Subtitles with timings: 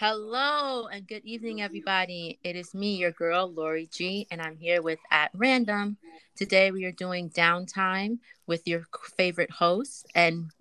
[0.00, 2.38] Hello and good evening, everybody.
[2.44, 5.96] It is me, your girl, Lori G, and I'm here with At Random.
[6.36, 8.84] Today we are doing downtime with your
[9.16, 10.52] favorite host and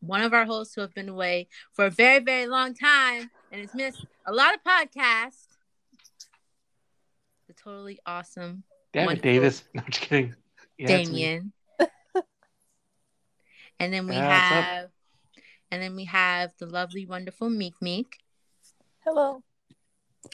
[0.00, 3.60] one of our hosts who have been away for a very, very long time and
[3.60, 5.46] has missed a lot of podcasts.
[7.46, 9.62] The totally awesome Damn it, Davis.
[9.72, 10.34] No, I'm just kidding.
[10.78, 10.86] Yeah.
[10.88, 11.52] Damien.
[13.78, 14.90] and then we Yeah, have
[15.70, 18.18] and then we have the lovely, wonderful Meek Meek
[19.04, 19.42] Hello.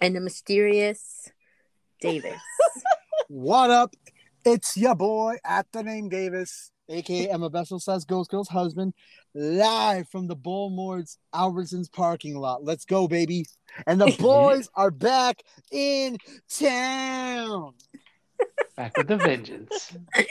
[0.03, 1.31] and the mysterious
[2.01, 2.33] Davis.
[3.29, 3.95] What up?
[4.45, 8.95] It's your boy at the name Davis, aka Emma Bessel says Ghost Girl's husband,
[9.35, 12.65] live from the Bullmords Albertsons parking lot.
[12.65, 13.47] Let's go, baby.
[13.87, 15.43] And the boys are back
[15.73, 17.75] in town.
[18.77, 19.97] Back with the vengeance.
[20.17, 20.25] so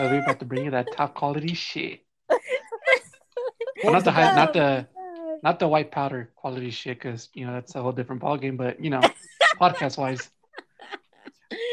[0.00, 2.00] we're about to bring you that top quality shit.
[2.28, 4.88] Well, not the high, not the
[5.42, 8.56] not the white powder quality shit, because you know that's a whole different ballgame.
[8.56, 9.00] But you know,
[9.60, 10.30] podcast wise,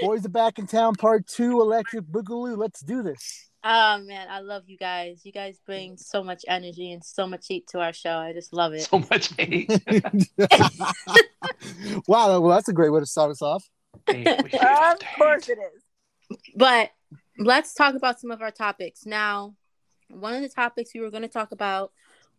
[0.02, 2.58] Boys are back in town, part two, Electric Boogaloo.
[2.58, 3.50] Let's do this.
[3.64, 5.22] Oh man, I love you guys.
[5.24, 8.18] You guys bring so much energy and so much heat to our show.
[8.18, 8.82] I just love it.
[8.82, 9.70] so much hate.
[12.08, 13.68] wow, well, that's a great way to start us off.
[14.08, 16.38] Hate, we hate Of course it is.
[16.56, 16.92] But
[17.40, 19.06] let's talk about some of our topics.
[19.06, 19.56] Now,
[20.10, 21.94] one of the topics we were going to talk about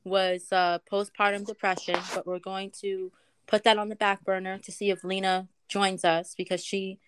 [0.05, 3.10] was uh, postpartum depression, but we're going to
[3.47, 6.98] put that on the back burner to see if Lena joins us because she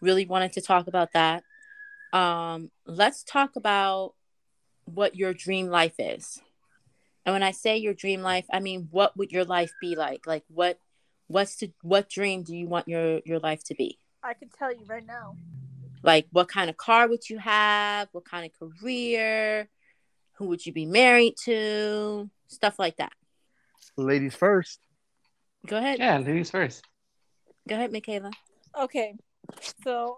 [0.00, 1.44] really wanted to talk about that.
[2.12, 4.14] Um, let's talk about
[4.84, 6.40] what your dream life is.
[7.24, 10.26] And when I say your dream life, I mean what would your life be like?
[10.26, 10.78] Like what
[11.28, 13.98] what's to what dream do you want your your life to be?
[14.24, 15.36] I can tell you right now.
[16.02, 19.68] like what kind of car would you have what kind of career
[20.40, 23.12] who would you be married to stuff like that
[23.96, 24.80] Ladies first.
[25.66, 26.82] go ahead Yeah, ladies first.
[27.68, 28.30] go ahead michaela
[28.78, 29.14] Okay.
[29.84, 30.16] So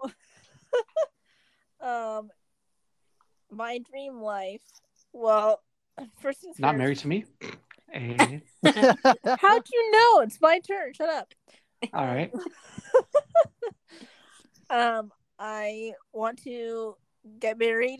[1.81, 2.29] um
[3.51, 4.61] my dream life.
[5.11, 5.61] Well,
[6.19, 6.77] first things Not first.
[6.79, 7.25] married to me.
[7.93, 10.21] Eh, How'd you know?
[10.21, 10.93] It's my turn.
[10.93, 11.31] Shut up.
[11.93, 12.31] all right.
[14.69, 16.95] Um, I want to
[17.39, 17.99] get married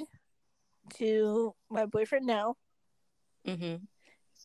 [0.96, 2.56] to my boyfriend now,
[3.48, 3.76] mm-hmm.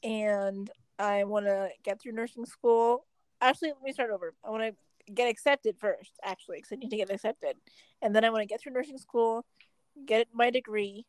[0.09, 3.06] and I want to get through nursing school.
[3.41, 4.34] Actually, let me start over.
[4.44, 7.56] I want to get accepted first, actually, because I need to get accepted,
[8.03, 9.44] and then I want to get through nursing school,
[10.06, 11.06] get my degree,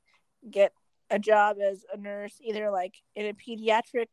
[0.49, 0.73] get
[1.09, 4.07] a job as a nurse, either like in a pediatric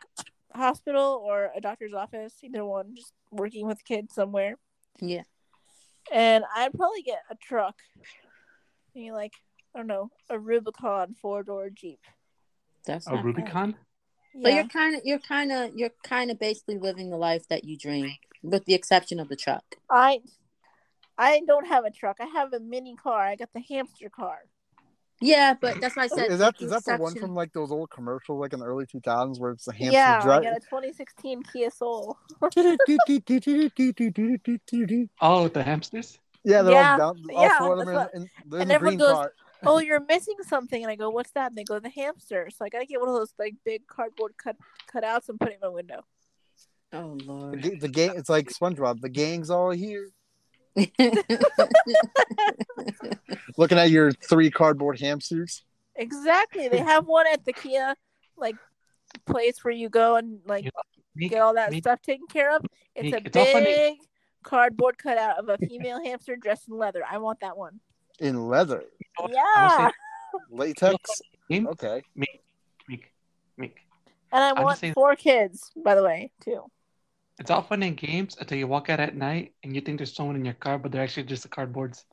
[0.54, 4.54] hospital or a doctor's office, either one, just working with kids somewhere.
[5.00, 5.22] yeah
[6.12, 7.76] And I'd probably get a truck,
[8.94, 9.32] maybe like
[9.76, 12.00] I don't know, a Rubicon four door Jeep.
[12.86, 13.26] that's A not bad.
[13.26, 13.76] Rubicon.
[14.34, 17.46] but Yeah, you're kind of you're kind of you're kind of basically living the life
[17.48, 18.10] that you dream
[18.42, 20.20] with the exception of the truck I
[21.18, 22.16] I don't have a truck.
[22.20, 23.20] I have a mini car.
[23.20, 24.38] I got the hamster car.
[25.20, 27.52] yeah but that's why i said Is that with is that the one from like
[27.52, 30.22] those old commercials, like in the early two thousands, where it's the hamster yeah, I
[30.22, 30.40] drive?
[30.40, 32.16] Uh, got a 2016 Kia Soul.
[35.20, 36.18] Oh, the hamsters.
[36.44, 37.22] yeah, they're Yeah, all down.
[37.34, 39.32] All yeah, four of them that's in, in, in the green goes, car.
[39.66, 41.48] Oh, you're missing something, and I go, what's that?
[41.50, 42.48] And they go, the hamster.
[42.54, 44.56] So I gotta get one of those like big cardboard cut
[44.92, 46.04] cutouts and put it in my window.
[46.92, 49.00] oh The, lord ga- the gang, it's like SpongeBob.
[49.00, 50.08] The gang's all here.
[53.56, 55.62] Looking at your three cardboard hamsters.
[55.94, 56.68] Exactly.
[56.68, 57.94] They have one at the Kia
[58.36, 58.56] like
[59.24, 60.70] place where you go and like You
[61.14, 62.64] Meek, get all that Meek, stuff taken care of.
[62.94, 63.30] It's Meek, a it's
[63.64, 63.94] big
[64.42, 67.02] cardboard cutout of a female hamster dressed in leather.
[67.10, 67.80] I want that one.
[68.20, 68.82] In leather,
[69.18, 69.90] I will Yeah.
[70.50, 71.10] latex.
[71.50, 72.02] Okay.
[72.14, 72.42] Meek,
[72.88, 73.12] Meek,
[73.56, 73.76] Meek.
[74.32, 76.64] And I I'm want saying- four kids, by the way, too.
[77.38, 80.14] It's all fun and games until you walk out at night and you think there's
[80.14, 82.04] someone in your car, but they're actually just the cardboards.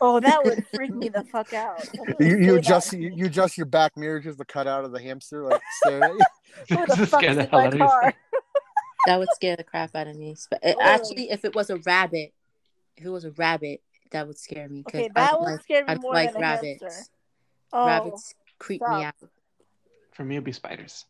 [0.00, 1.82] Oh, that would freak me the fuck out.
[2.20, 4.92] You, say you adjust you, you adjust your back mirror just to cut out of
[4.92, 6.76] the hamster, like staring at you.
[6.76, 7.90] Who the fuck is in my out of yourself.
[8.00, 8.14] car?
[9.06, 10.82] that would scare the crap out of me But it- Oh.
[10.84, 12.32] actually if it was a rabbit
[12.96, 15.52] if it was a rabbit that would scare me 'cause Okay, I that don't would
[15.52, 17.06] like, scare me I don't more like than a rabbits hamster.
[17.72, 19.14] Oh, rabbits creep me out
[20.12, 21.06] For me, it'd be spiders.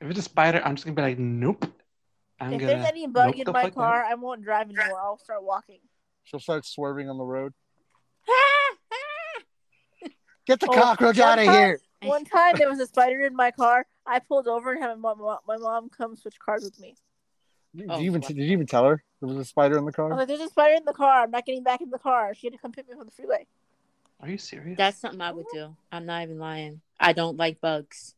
[0.00, 1.64] If it's a spider, I'm just gonna be like, nope.
[2.40, 2.72] I'm if gonna.
[2.74, 3.74] there's any bug nope in my fuck out.
[3.74, 5.00] car, I won't drive anymore.
[5.00, 5.80] I'll start walking.
[6.24, 7.52] She'll start swerving on the road.
[10.46, 11.80] Get the Oh, cockroach out of time- here.
[12.02, 13.86] One time there was a spider in my car.
[14.06, 16.96] I pulled over and had my mom, my mom come switch cars with me.
[17.74, 18.28] Did Oh, you even wow.
[18.28, 20.08] did you even tell her there was a spider in the I car?
[20.08, 21.22] was like, "There's a spider in the car.
[21.24, 23.06] I'm not getting back in the car." She had to come pick me up on
[23.06, 23.46] the freeway.
[24.20, 24.76] Are you serious?
[24.76, 25.76] That's something I would do.
[25.92, 26.80] I'm not even lying.
[26.98, 28.14] I don't like bugs.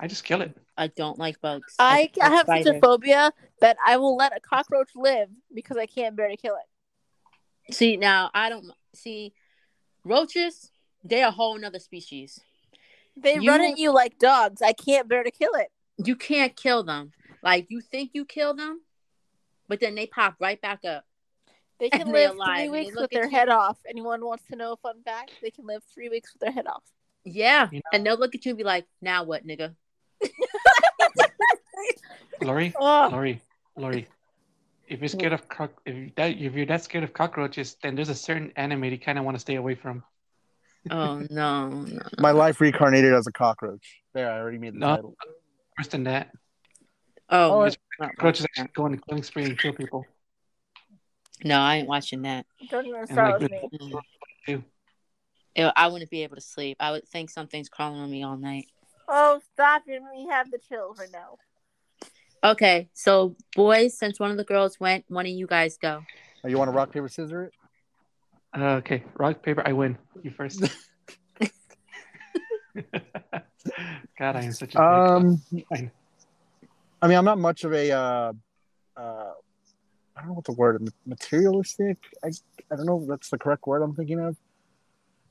[0.00, 0.56] I just kill it.
[0.76, 1.74] I don't like bugs.
[1.78, 5.86] I, I have such a phobia that I will let a cockroach live because I
[5.86, 7.74] can't bear to kill it.
[7.74, 9.32] See now, I don't see
[10.04, 10.70] roaches.
[11.02, 12.40] They're a whole nother species.
[13.16, 14.60] They You- run at you like dogs.
[14.60, 15.70] I can't bear to kill it.
[16.04, 17.12] You can't kill them.
[17.42, 18.80] Like you think you kill them,
[19.68, 21.04] but then they pop right back up.
[21.78, 23.30] They can live alive, three weeks with their you.
[23.30, 23.76] head off.
[23.88, 25.32] Anyone wants to know a fun fact?
[25.42, 26.82] They can live three weeks with their head off.
[27.24, 29.74] Yeah, You know- and they'll look at you and be like, "Now what, nigga?"
[32.42, 33.40] Lori, Oh, Lori,
[33.76, 34.06] Lori.
[34.88, 35.48] If you're scared of mm.
[35.48, 38.98] cock, if that if you're that scared of cockroaches, then there's a certain anime you
[38.98, 40.04] kind of want to stay away from.
[40.90, 42.00] Oh no, no.
[42.18, 44.00] My life reincarnated as a cockroach.
[44.14, 44.94] There, I already made the No.
[44.96, 45.16] title.
[45.78, 46.30] Worse than that,
[47.28, 49.72] Oh, Oh, no, it's- not cockroaches watching actually go on a killing spree and kill
[49.72, 50.06] people.
[51.44, 52.46] no, I ain't watching that.
[52.70, 53.68] don't even start like with me.
[53.70, 54.02] with- Mm.
[54.46, 54.64] too.
[55.74, 56.76] I wouldn't be able to sleep.
[56.80, 58.66] I would think something's crawling on me all night.
[59.08, 59.82] Oh, stop!
[59.86, 61.38] You're me have the chills right now.
[62.44, 66.04] Okay, so boys, since one of the girls went, one of you guys go.
[66.44, 67.50] Oh, you want to rock paper scissors?
[68.54, 68.60] it?
[68.60, 69.62] Uh, okay, rock paper.
[69.66, 69.96] I win.
[70.22, 70.60] You first.
[74.18, 74.82] God, I am such a.
[74.82, 75.38] Um,
[75.70, 75.90] Fine.
[77.02, 77.92] I mean, I'm not much of a.
[77.92, 78.32] Uh,
[78.96, 79.32] uh,
[80.16, 81.98] I don't know what the word materialistic.
[82.24, 82.28] I
[82.72, 84.36] I don't know if that's the correct word I'm thinking of.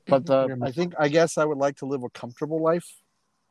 [0.07, 2.85] But uh, I think I guess I would like to live a comfortable life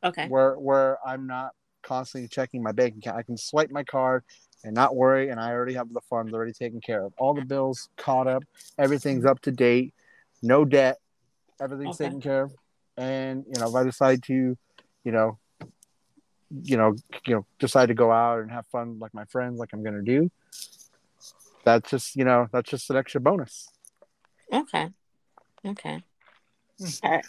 [0.03, 0.27] Okay.
[0.27, 1.51] where where I'm not
[1.83, 3.17] constantly checking my bank account.
[3.17, 4.23] I can swipe my card
[4.63, 7.13] and not worry, and I already have the funds already taken care of.
[7.17, 8.43] All the bills caught up,
[8.77, 9.93] everything's up to date,
[10.41, 10.97] no debt,
[11.59, 12.05] everything's Okay.
[12.05, 12.51] taken care of.
[12.97, 14.57] And you know, if I decide to,
[15.03, 15.37] you know,
[16.49, 16.95] you know,
[17.25, 20.01] you know, decide to go out and have fun like my friends, like I'm gonna
[20.01, 20.29] do,
[21.63, 23.69] that's just you know, that's just an extra bonus.
[24.51, 24.89] Okay.
[25.65, 26.03] Okay.
[26.79, 26.85] Hmm.
[27.03, 27.25] All right.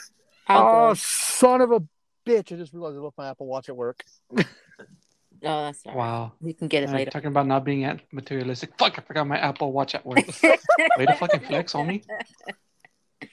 [0.49, 0.95] I'll oh, go.
[0.95, 1.81] son of a
[2.25, 2.53] bitch!
[2.53, 4.05] I just realized I left my Apple Watch at work.
[5.43, 5.99] Oh, that's all right.
[5.99, 6.33] Wow.
[6.41, 7.11] We can get it Uh, later.
[7.11, 8.71] talking about not being at materialistic.
[8.79, 8.99] Fuck!
[8.99, 10.19] I forgot my Apple Watch at work.
[10.43, 12.03] Way to fucking flex on me.
[13.23, 13.29] All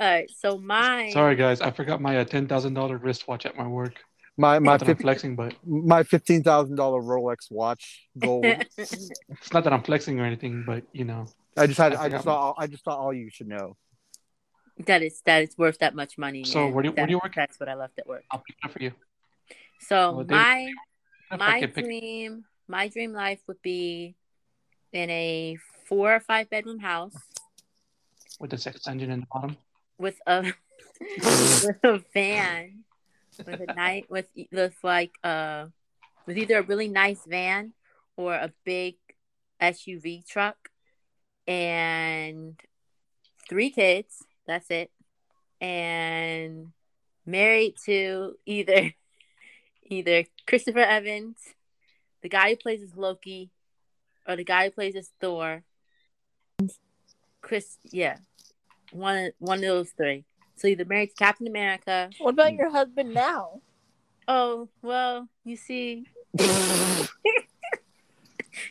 [0.00, 0.30] right.
[0.30, 1.12] So mine.
[1.12, 1.60] Sorry, guys.
[1.60, 4.00] I forgot my uh, ten thousand dollar wristwatch at my work.
[4.36, 8.44] My my Not fif- flexing, but my fifteen thousand dollar Rolex watch gold.
[8.78, 10.64] it's not that I'm flexing or anything.
[10.66, 11.26] But you know,
[11.56, 13.76] I just had I I, just forgot thought I just thought all you should know.
[14.86, 16.42] that is that is worth that much money.
[16.44, 17.34] So and where do- where do you that- work?
[17.36, 18.24] That's what I left at work.
[18.32, 18.90] I'll pick it up for you.
[19.80, 20.72] So Well, my
[21.38, 24.16] my could pick- dream my dream life would be
[24.92, 27.14] in a four or five bedroom house
[28.40, 29.56] with the sex engine in the bottom.
[29.98, 30.42] with a
[31.00, 32.82] with a van
[33.38, 35.66] with a night with with like uh
[36.26, 37.72] with either a really nice van
[38.16, 38.96] or a big
[39.60, 40.56] SUV truck
[41.46, 42.58] and
[43.48, 44.90] three kids that's it
[45.60, 46.72] and
[47.26, 48.92] married to either
[49.84, 51.36] either Christopher Evans
[52.22, 53.50] the guy who plays as Loki
[54.26, 55.62] or the guy who plays as Thor.
[57.42, 58.16] Chris yeah
[58.90, 60.24] one one of those three
[60.56, 62.58] so either married to Captain America What about mm.
[62.58, 63.60] your husband now?
[64.26, 66.06] Oh, well, you see,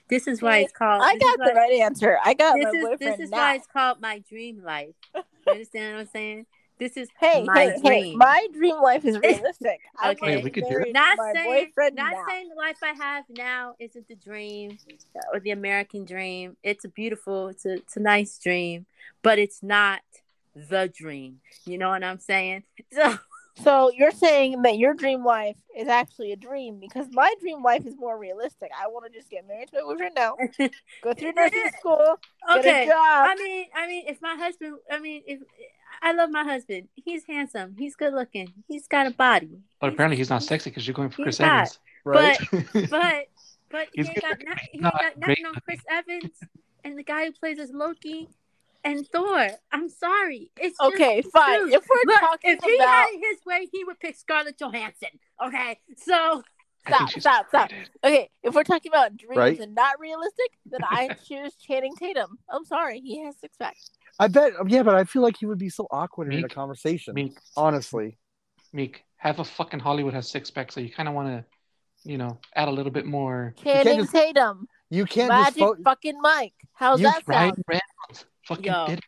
[0.09, 1.03] this is why it's called.
[1.03, 2.17] I got the why- right answer.
[2.23, 3.37] I got This my is boyfriend this is now.
[3.37, 4.95] why it's called my dream life.
[5.45, 6.45] You understand what I'm saying?
[6.79, 8.01] This is Hey, my hey, hey!
[8.01, 8.17] dream.
[8.17, 9.81] my dream life is realistic.
[9.99, 10.19] I Okay.
[10.21, 10.93] wanna Hey, we could do it.
[10.93, 12.25] not saying not now.
[12.29, 14.77] saying the life I have now isn't the dream
[15.17, 16.55] uh, or the American dream.
[16.63, 18.85] It's a beautiful, it's a it's a nice dream,
[19.21, 19.99] but it's not
[20.55, 21.39] the dream.
[21.65, 22.63] You know what I'm saying?
[22.91, 23.17] So
[23.55, 27.85] So you're saying that your dream life is actually a dream because my dream life
[27.85, 28.71] is more realistic.
[28.75, 30.35] I want to just get married to my boyfriend now,
[31.03, 32.17] go through nursing school,
[32.47, 32.83] get okay.
[32.85, 32.97] a job.
[32.97, 35.39] I mean, I mean, if my husband, I mean, if
[36.01, 40.17] I love my husband, he's handsome, he's good looking, he's got a body, But apparently
[40.17, 41.47] he's not sexy because you're going for Chris not.
[41.47, 41.79] Evans.
[42.05, 42.37] Right?
[42.89, 43.27] but
[43.69, 46.39] but he He's ain't got not, he ain't got nothing on Chris Evans
[46.83, 48.29] and the guy who plays as Loki
[48.83, 49.47] and Thor.
[49.71, 51.59] I'm sorry, it's okay, the fine.
[51.61, 51.73] truth.
[51.73, 54.57] If we're Look, talking if he about had it his way, he would pick Scarlett
[54.57, 55.09] Johansson.
[55.45, 56.43] Okay, so
[56.85, 57.69] I Stop, think stop, stop.
[58.03, 59.59] okay, if we're talking about dreams Right.
[59.59, 62.37] and not realistic, then I choose Channing Tatum.
[62.49, 63.89] I'm sorry, he has six packs.
[64.19, 64.53] I bet.
[64.67, 67.13] Yeah, but I feel like he would be so awkward in a conversation.
[67.15, 68.17] Meek, Honestly,
[68.73, 71.45] Meek, half of fucking Hollywood has six packs, so you kind of want to,
[72.09, 73.55] you know, add a little bit more.
[73.63, 76.53] Channing just- Tatum, you can't Magic just pho- fucking Mike.
[76.73, 77.63] How's You that Ryan sound?
[77.67, 78.85] Reynolds fucking Yo.
[78.87, 79.05] did it.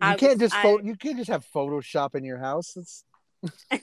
[0.00, 2.76] you I can't was- just I- pho- you can't just have Photoshop in your house.
[2.76, 3.04] It's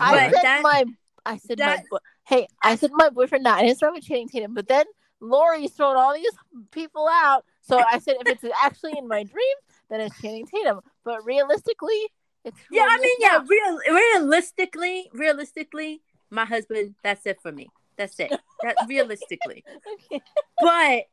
[0.00, 0.84] I said that- my,
[1.26, 3.54] I said my, bo- hey, I said my boyfriend now.
[3.56, 4.84] I didn't with Channing Tatum, but then
[5.20, 6.30] Lori's throwing all these
[6.70, 7.44] people out.
[7.62, 9.56] So I said if it's actually in my dream,
[9.88, 10.80] then it's Channing Tatum.
[11.04, 12.08] But realistically,
[12.44, 17.68] It's Yeah, I mean, yeah, real, realistically, realistically, my husband, that's it for me.
[17.96, 18.32] That's it.
[18.62, 19.64] That realistically.
[20.10, 20.20] Okay.
[20.60, 21.04] But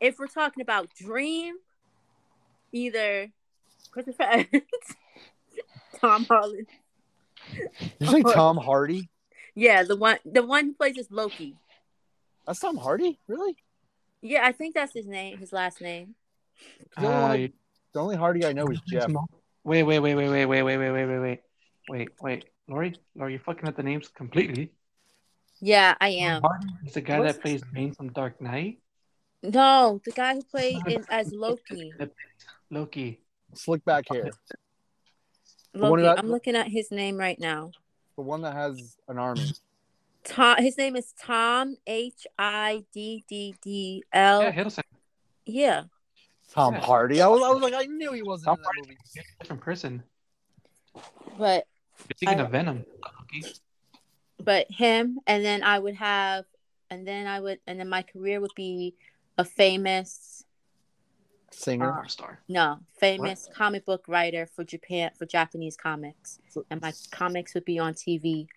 [0.00, 1.54] if we're talking about dream,
[2.72, 3.28] either
[3.90, 4.62] Christopher Evans,
[6.00, 6.66] Tom Holland.
[7.52, 9.08] Did you say Tom Hardy?
[9.54, 11.56] Yeah, the one the one who plays as Loki.
[12.46, 13.18] That's Tom Hardy?
[13.28, 13.56] Really?
[14.22, 16.14] Yeah, I think that's his name, his last name.
[16.96, 17.52] The only, Uh, I-
[17.92, 19.10] the only Hardy I know is Jeff.
[19.64, 21.40] Wait, wait, wait, wait, wait, wait, wait, wait, wait, wait, wait,
[21.88, 24.72] wait, wait, Lori, Lori, you're fucking up the names completely.
[25.60, 26.42] Yeah, I am.
[26.42, 28.80] Hardy is the guy What's- that plays Bane from Dark Knight.
[29.42, 31.92] No, the guy who played in as Loki.
[32.72, 33.20] Loki.
[33.54, 34.30] Slick back hair.
[35.74, 36.02] Loki.
[36.02, 37.70] that- I'm looking at his name right now.
[38.16, 39.52] The one that has an army.
[40.24, 40.56] Tom.
[40.58, 44.40] His name is Tom H I D D D L.
[44.42, 44.52] Yeah, L.
[44.52, 44.82] Hiddleston.
[45.44, 45.84] Yeah.
[46.50, 46.80] Tom Yeah.
[46.80, 47.20] Hardy.
[47.22, 48.98] I was, I was like, I knew he wasn't Tom in that movie.
[49.40, 50.02] Different person.
[51.38, 51.66] But
[52.08, 52.84] You're thinking I- of Venom.
[53.20, 53.46] Loki.
[54.38, 56.44] but him and then I would have
[56.90, 58.94] and then I would and then my career would be
[59.38, 60.41] a famous
[61.52, 61.92] Singer.
[61.92, 62.38] Star star.
[62.48, 67.64] no famous comic book writer for Japan for Japanese comics So- and my comics would
[67.64, 68.48] be on TV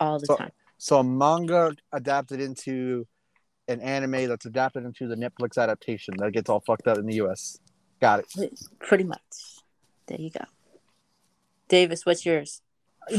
[0.00, 0.52] all the So- time.
[0.78, 3.06] So a manga adapted into
[3.68, 7.14] an anime that's adapted into the Netflix adaptation that gets all fucked up in the
[7.14, 7.58] US.
[8.00, 8.52] Got it.
[8.80, 9.20] Pretty much.
[10.06, 10.44] There you go.
[11.68, 12.60] Davis, what's yours?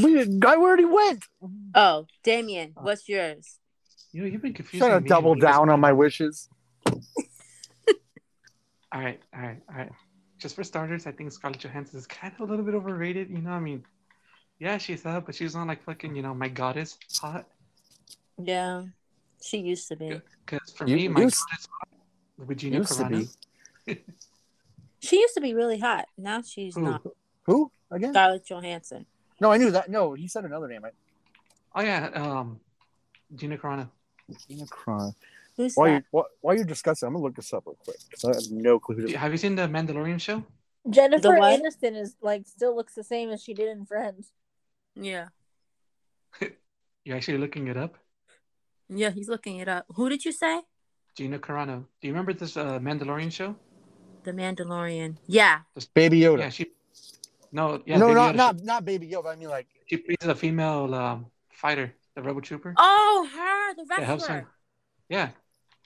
[0.02, 1.24] We guy already went.
[1.74, 3.58] Oh, Damien, uh, what's yours?
[4.12, 6.48] You know, you've been confusing Trying to me double down on my wishes.
[8.96, 9.92] All right, all right, all right.
[10.38, 13.28] Just for starters, I think Scarlett Johansson is kind of a little bit overrated.
[13.28, 13.84] You know, I mean,
[14.58, 17.44] yeah, she's hot, but she's not like fucking, you know, my goddess hot.
[18.42, 18.84] Yeah.
[19.42, 20.18] She used to be.
[20.46, 21.88] Because for You- me, my used- goddess hot
[22.48, 23.36] would Gina Used to Carano.
[23.86, 24.04] be.
[25.00, 26.06] She used to be really hot.
[26.16, 26.80] Now she's Who?
[26.80, 27.02] not.
[27.44, 28.14] Who again?
[28.14, 29.04] Scarlett Johansson.
[29.42, 29.90] No, I knew that.
[29.90, 30.86] No, he said another name.
[30.86, 30.90] I,
[31.74, 32.58] Oh yeah, um,
[33.34, 33.90] Gina Carano.
[34.48, 35.14] Gina Carano.
[35.56, 35.94] Who's While that?
[35.96, 38.78] you while, while you're discussing, I'm gonna look this up real quick I have no
[38.78, 38.96] clue.
[39.08, 40.44] Who Have you seen the Mandalorian show?
[40.88, 41.60] Jennifer what?
[41.60, 44.32] Aniston is like still looks the same as she did in Friends.
[44.94, 45.28] Yeah.
[47.04, 47.96] You're actually looking it up.
[48.88, 49.86] Yeah, he's looking it up.
[49.94, 50.60] Who did you say?
[51.16, 51.84] Gina Carano.
[52.00, 53.56] Do you remember this uh, Mandalorian show?
[54.24, 55.16] The Mandalorian.
[55.26, 55.60] Yeah.
[55.94, 56.38] Baby Yoda.
[56.40, 56.66] Yeah, she.
[57.52, 58.36] No, yeah, no, Baby not Yoda.
[58.36, 59.32] not not Baby Yoda.
[59.32, 62.74] I mean like She, she plays a female um, fighter, the Rebel Trooper.
[62.76, 64.40] Oh, her, the that helps wrestler.
[64.42, 64.48] her.
[65.08, 65.28] Yeah,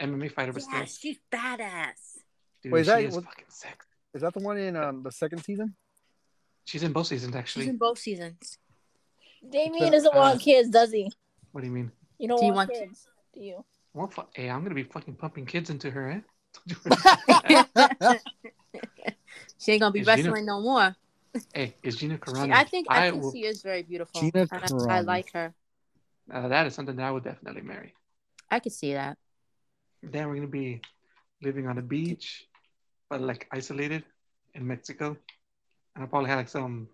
[0.01, 2.19] MMA fighter, but still, she's badass.
[2.63, 3.79] dude, Wait, is she that- is what- fucking sick.
[4.15, 5.75] is that the one in um the second season?
[6.65, 7.65] She's in both seasons, actually.
[7.65, 8.59] She's in both seasons.
[9.49, 11.11] Damien doesn't Uh, want kids, does he?
[11.53, 11.91] What do you mean?
[12.19, 13.65] You don't Do you want, want- kids, do you?
[13.95, 16.21] Well, fu- hey, I'm gonna be fucking pumping kids into her, eh?
[19.59, 20.95] she ain't gonna be Is Gina- wrestling no more.
[21.55, 22.53] hey, is Gina Carano?
[22.53, 24.21] I think I, think will, she is very beautiful.
[24.21, 25.53] Gina and I, I like her.
[26.33, 27.95] uh, that is something that I would definitely marry.
[28.51, 29.17] I could see that.
[30.03, 30.81] Then we're gonna be
[31.43, 32.47] living on a beach,
[33.09, 34.05] but like isolated
[34.55, 35.17] in Mexico,
[35.95, 36.89] and I'll probably have like some.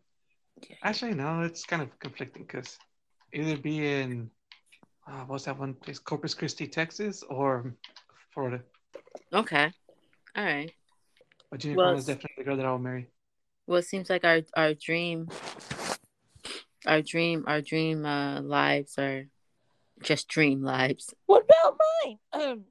[0.83, 2.79] Actually, no, it's kind of conflicting because
[3.33, 4.31] either be in
[5.07, 7.75] uh, what's that one place, Corpus Christi, Texas, or
[8.35, 8.61] Florida.
[9.33, 9.71] Okay.
[10.37, 10.71] All right.
[11.51, 13.07] But Gina Well, is definitely the girl that I will marry.
[13.67, 15.29] Well, it seems like our our dream,
[16.87, 19.27] our dream, our dream uh, lives are
[20.03, 21.15] just dream lives.
[21.27, 22.19] What about mine?
[22.33, 22.65] Um,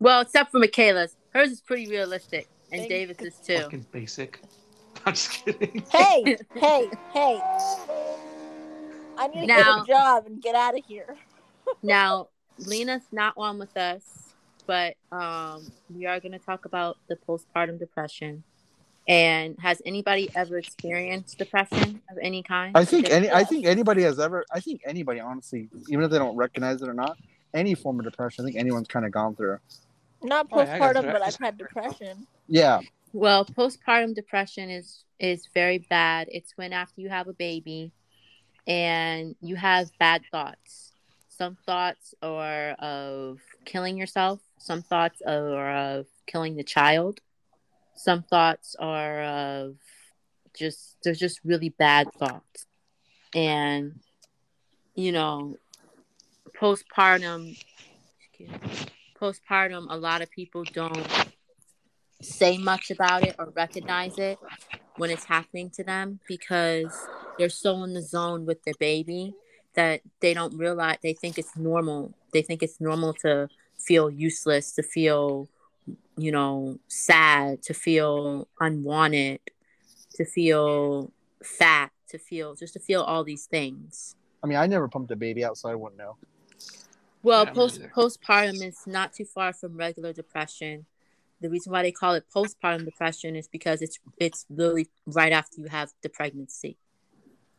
[0.00, 3.58] Well, except for Michaela's, hers is pretty realistic, and Thank- Davis's too.
[3.58, 4.40] Fucking basic.
[5.06, 5.84] I'm just kidding.
[5.90, 7.40] hey, hey, hey!
[9.16, 11.16] I need to Now- get a job and get out of here.
[11.84, 12.28] Now,
[12.58, 14.02] Lena's not on with us,
[14.66, 18.42] but um, we are going to talk about the postpartum depression.
[19.06, 22.76] And has anybody ever experienced depression of any kind?
[22.76, 26.18] I think any I think anybody has ever I think anybody honestly, even if they
[26.18, 27.16] don't recognize it or not,
[27.54, 29.58] any form of depression, I think anyone's kind of gone through.
[30.22, 31.12] Not Oh, yeah, I got postpartum, you.
[31.12, 32.26] but I've had depression.
[32.48, 32.80] Yeah.
[33.12, 36.28] Well, postpartum depression is is very bad.
[36.30, 37.92] It's when after you have a baby
[38.66, 40.92] and you have bad thoughts.
[41.28, 47.20] Some thoughts are of killing yourself, some thoughts are of killing the child.
[47.96, 49.76] Some thoughts are of
[50.54, 52.66] just there's just really bad thoughts.
[53.34, 54.00] And
[54.94, 55.56] you know,
[56.54, 57.56] postpartum
[58.20, 58.86] excuse me,
[59.20, 61.06] postpartum a lot of people don't
[62.22, 64.38] say much about it or recognize it
[64.96, 67.08] when it's happening to them because
[67.38, 69.34] they're so in the zone with their baby
[69.74, 72.12] that they don't realize they think it's normal.
[72.32, 73.48] They think it's normal to
[73.78, 75.48] feel useless, to feel,
[76.16, 79.40] you know, sad, to feel unwanted,
[80.14, 81.12] to feel
[81.42, 84.16] fat, to feel just to feel all these things.
[84.42, 86.16] I mean, I never pumped a baby out, so I wouldn't know.
[87.22, 90.86] Well, Yeah, post postpartum is not too far from regular depression.
[91.40, 95.60] The reason why they call it postpartum depression is because it's it's literally right after
[95.60, 96.76] you have the pregnancy.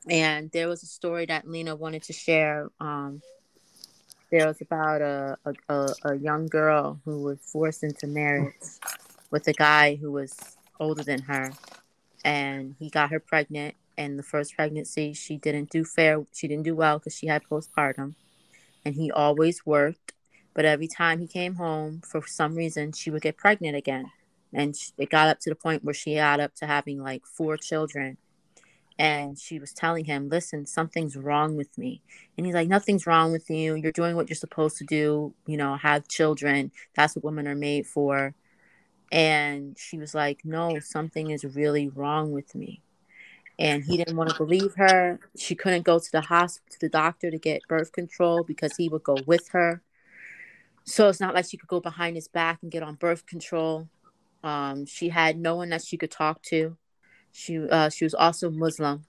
[0.10, 2.70] And there was a story that Lena wanted to share.
[2.80, 3.22] Um,
[4.32, 8.56] there was about a, a, a, a young girl who was forced into marriage
[9.30, 11.52] with a guy who was older than her,
[12.26, 13.76] and he got her pregnant.
[13.98, 16.26] And the first pregnancy, she didn't do fair.
[16.34, 18.16] She didn't do well because she had postpartum
[18.86, 20.14] and he always worked.
[20.54, 24.12] But every time he came home, for some reason, she would get pregnant again.
[24.54, 27.56] And it got up to the point where she got up to having like four
[27.58, 28.18] children.
[29.00, 32.02] And she was telling him, listen, something's wrong with me.
[32.38, 33.76] And he's like, nothing's wrong with you.
[33.76, 36.72] You're doing what you're supposed to do, you know, have children.
[36.96, 38.36] That's what women are made for.
[39.12, 42.82] And she was like, no, something is really wrong with me
[43.62, 45.20] and he didn't want to believe her.
[45.38, 48.90] She couldn't go to the hospital, to the doctor to get birth control because he
[48.90, 49.84] would go with her.
[50.84, 53.88] So it's not like she could go behind his back and get on birth control.
[54.44, 56.76] Um, she had no one that she could talk to.
[57.34, 59.06] She uh, she was also Muslim,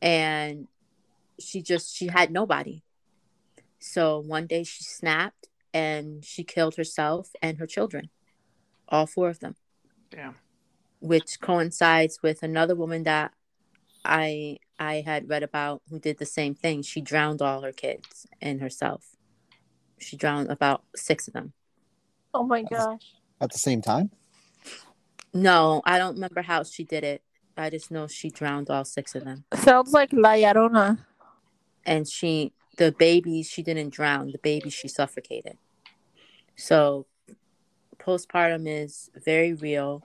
[0.00, 0.68] and
[1.38, 2.82] she just she had nobody.
[3.78, 8.08] So one day she snapped and she killed herself and her children,
[8.88, 9.54] all four of them
[10.10, 10.34] Damn.
[11.00, 13.32] which coincides with another woman that
[14.06, 16.82] I I had read about who did the same thing.
[16.82, 19.16] She drowned all her kids and herself.
[19.98, 21.52] She drowned about six of them.
[22.34, 23.14] Oh my gosh.
[23.40, 24.10] At the same time,
[25.32, 27.22] No, I don't remember how she did it.
[27.56, 29.44] I just know she drowned all six of them.
[29.54, 30.98] Sounds like La Llorona.
[31.84, 35.56] And she the babies she didn't drown, the babies she suffocated.
[36.56, 37.06] So
[37.98, 40.04] postpartum is very real.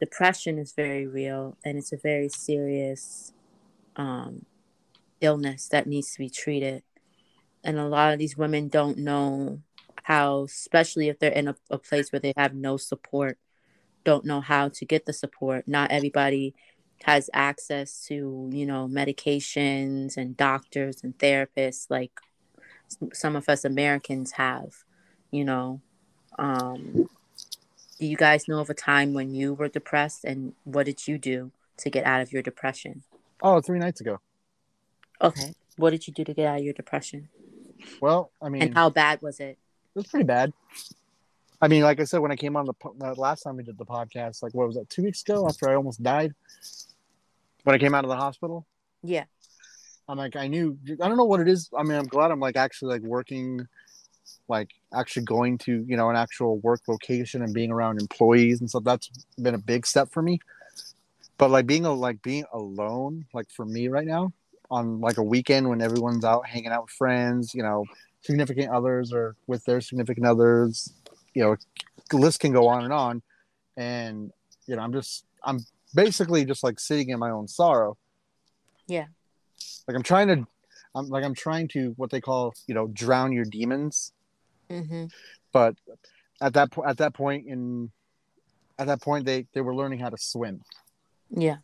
[0.00, 3.32] Depression is very real and it's a very serious
[3.96, 4.46] um,
[5.20, 6.82] illness that needs to be treated.
[7.62, 9.60] And a lot of these women don't know
[10.02, 13.38] how, especially if they're in a, a place where they have no support,
[14.04, 15.66] don't know how to get the support.
[15.66, 16.54] Not everybody
[17.04, 22.12] has access to, you know, medications and doctors and therapists like
[23.12, 24.72] some of us Americans have,
[25.30, 25.80] you know.
[26.38, 27.08] Um,
[27.98, 31.18] do you guys know of a time when you were depressed and what did you
[31.18, 33.02] do to get out of your depression?
[33.42, 34.20] oh, three nights ago.
[35.20, 35.54] Okay.
[35.76, 37.28] What did you do to get out of your depression?
[38.00, 39.58] Well, I mean, And how bad was it?
[39.94, 40.52] it was pretty bad.
[41.60, 43.76] I mean, like I said, when I came on the po- last time we did
[43.78, 46.34] the podcast, like what was that, two weeks ago after I almost died?
[47.64, 48.66] When I came out of the hospital,
[49.02, 49.24] Yeah.
[50.08, 51.70] I'm like, I knew, I don't know what it is.
[51.76, 53.66] I mean, I'm glad I'm like actually like working,
[54.48, 58.68] like actually going to, you know, an actual work location and being around employees and
[58.68, 58.84] stuff.
[58.84, 60.40] That's been a big step for me.
[61.36, 64.32] But like being a, like being alone, like for me right now
[64.70, 67.84] on like a weekend when everyone's out hanging out with friends, you know,
[68.22, 70.92] significant others or with their significant others,
[71.34, 71.56] you know,
[72.10, 73.22] the list can go on and on.
[73.76, 74.32] And,
[74.66, 75.58] you know, I'm just, I'm
[75.94, 77.98] basically just like sitting in my own sorrow.
[78.86, 79.06] Yeah.
[79.86, 80.46] Like I'm trying to,
[80.94, 84.12] I'm like, I'm trying to what they call, you know, drown your demons.
[84.70, 85.06] Mm-hmm.
[85.52, 85.76] But
[86.40, 87.90] at that point, at that point in,
[88.78, 90.62] at that point, they, they were learning how to swim.
[91.30, 91.56] Yeah.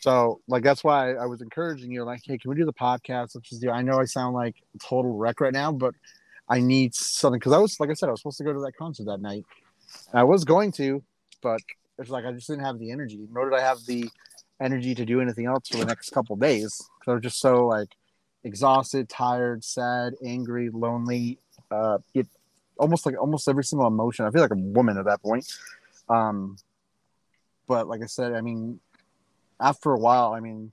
[0.00, 3.34] So like that's why I was encouraging you, like, hey, can we do the podcast?
[3.34, 3.70] Let's just do.
[3.70, 5.94] I know I sound like a total wreck right now, but
[6.48, 8.60] I need something because I was, like I said, I was supposed to go to
[8.60, 9.44] that concert that night,
[10.10, 11.02] and I was going to,
[11.42, 11.60] but
[11.98, 14.10] it's like I just didn't have the energy, nor did I have the
[14.60, 17.66] energy to do anything else for the next couple days because I was just so
[17.66, 17.96] like
[18.44, 21.38] exhausted, tired, sad, angry, lonely.
[21.70, 22.26] Uh, it
[22.78, 24.24] almost like almost every single emotion.
[24.24, 25.46] I feel like a woman at that point.
[26.08, 26.56] Um,
[27.66, 28.80] but like I said, I mean,
[29.60, 30.72] after a while, I mean,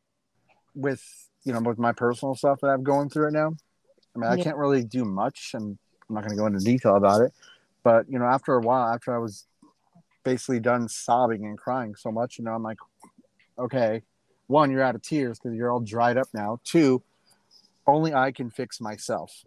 [0.75, 1.03] with
[1.43, 3.55] you know, with my personal stuff that I'm going through right now,
[4.15, 4.43] I mean, I Yeah.
[4.43, 5.77] can't really do much, and
[6.09, 7.33] I'm not going to go into detail about it.
[7.83, 9.45] But you know, after a while, after I was
[10.23, 12.77] basically done sobbing and crying so much, you know, I'm like,
[13.57, 14.03] okay,
[14.47, 16.59] one, you're out of tears because you're all dried up now.
[16.63, 17.01] Two,
[17.87, 19.43] only I can fix myself.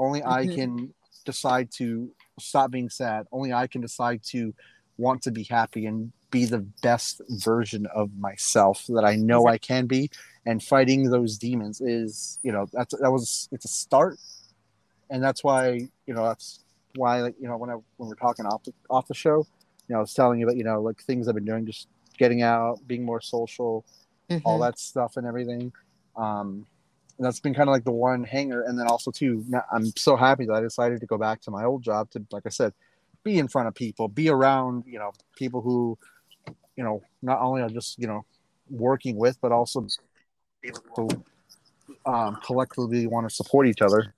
[0.00, 0.54] Only I Mhm.
[0.54, 0.94] can
[1.26, 2.10] decide to
[2.40, 3.26] stop being sad.
[3.30, 4.54] Only I can decide to
[4.96, 9.58] want to be happy and be the best version of myself that I know I
[9.58, 10.10] can be.
[10.46, 14.18] And fighting those demons is, you know, that's that was it's a start,
[15.10, 16.60] and that's why you know that's
[16.96, 19.46] why like you know when I when we're talking off the off the show,
[19.86, 21.88] you know, I was telling you about you know like things I've been doing, just
[22.16, 23.84] getting out, being more social,
[24.44, 24.62] all Mhm.
[24.62, 25.72] that stuff and everything.
[26.16, 26.66] Um,
[27.20, 28.62] and that's been kind of like the one hanger.
[28.62, 31.64] And then also too, I'm so happy that I decided to go back to my
[31.64, 32.72] old job to, like I said,
[33.22, 35.98] be in front of people, be around, you know, people who,
[36.76, 38.24] you know, not only are just, you know,
[38.70, 39.86] working with, but also
[40.62, 44.14] people who um, collectively want to support each other.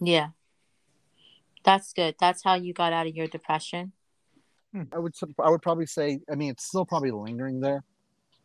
[0.00, 0.28] Yeah.
[1.64, 2.14] That's good.
[2.20, 3.90] That's how you got out of your depression.
[4.92, 7.82] I would I would probably say I mean it's still probably lingering there.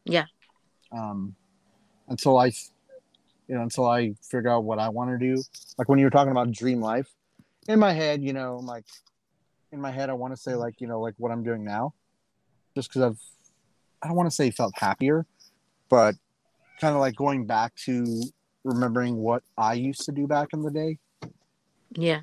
[0.03, 0.25] Yeah.
[0.91, 1.35] Um,
[2.07, 2.51] until I,
[3.47, 5.41] you know, until I figure out what I want to do.
[5.77, 7.07] Like when you were talking about dream life,
[7.67, 8.85] in my head, you know, like
[9.71, 11.93] in my head, I want to say like you know like what I'm doing now,
[12.75, 13.19] just because I've
[14.01, 15.25] I don't want to say felt happier,
[15.89, 16.15] but
[16.79, 18.21] kind of like going back to
[18.63, 20.99] remembering what I used to do back in the day.
[21.93, 22.21] Yeah.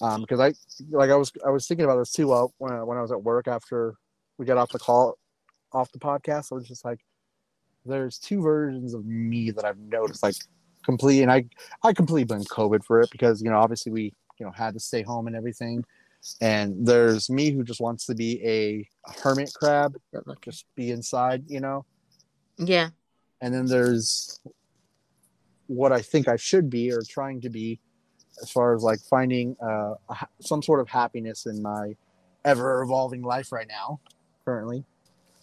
[0.00, 0.52] um because i
[0.90, 3.12] like i was i was thinking about this too while when I, when I was
[3.12, 3.94] at work after
[4.36, 5.16] we got off the call
[5.72, 6.98] off the podcast i was just like
[7.86, 10.34] there's two versions of me that i've noticed like
[10.84, 11.44] complete and i
[11.82, 14.80] i completely blame covid for it because you know obviously we you know had to
[14.80, 15.84] stay home and everything
[16.40, 18.88] and there's me who just wants to be a
[19.22, 19.94] hermit crab
[20.42, 21.84] just be inside you know
[22.58, 22.90] Yeah.
[23.40, 24.40] and then there's
[25.70, 27.78] what I think I should be or trying to be,
[28.42, 31.94] as far as like finding uh, a some sort of happiness in my
[32.44, 34.00] ever evolving life right now,
[34.44, 34.84] currently.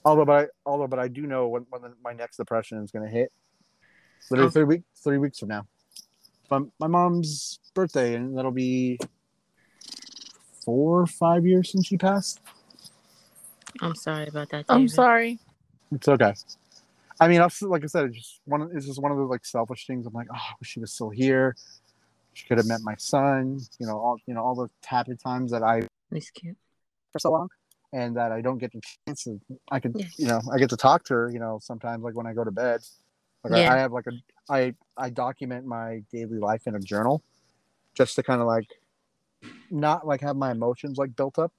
[0.07, 2.91] Although, but I, although, but I do know when, when the, my next depression is
[2.91, 3.29] going to hit.
[4.31, 4.51] Literally Oh.
[4.51, 5.67] three weeks, three weeks from now.
[6.49, 8.99] My, my mom's birthday, and that'll be
[10.63, 12.39] four or five years since she passed.
[13.81, 14.63] I'm sorry about that.
[14.69, 15.39] I'm sorry.
[15.91, 16.33] It's okay.
[17.19, 18.61] I mean, I've, like I said, it's just one.
[18.61, 20.05] of- It's just one of those like selfish things.
[20.07, 21.55] I'm like, oh, I wish she was still here.
[22.33, 23.59] She could have met my son.
[23.79, 25.81] You know, all you know, all the happy times that I
[26.13, 26.55] He's cute.
[27.11, 27.49] for so long,
[27.93, 29.23] and that I don't get the chance.
[29.23, 29.39] To,
[29.71, 30.05] I could, Yeah.
[30.17, 31.29] you know, I get to talk to her.
[31.31, 32.81] You know, sometimes like when I go to bed.
[33.43, 33.71] Like Yeah.
[33.71, 34.11] I, I have like a,
[34.49, 37.23] I I document my daily life in a journal,
[37.93, 38.67] just to kind of like,
[39.69, 41.53] not like have my emotions like built up.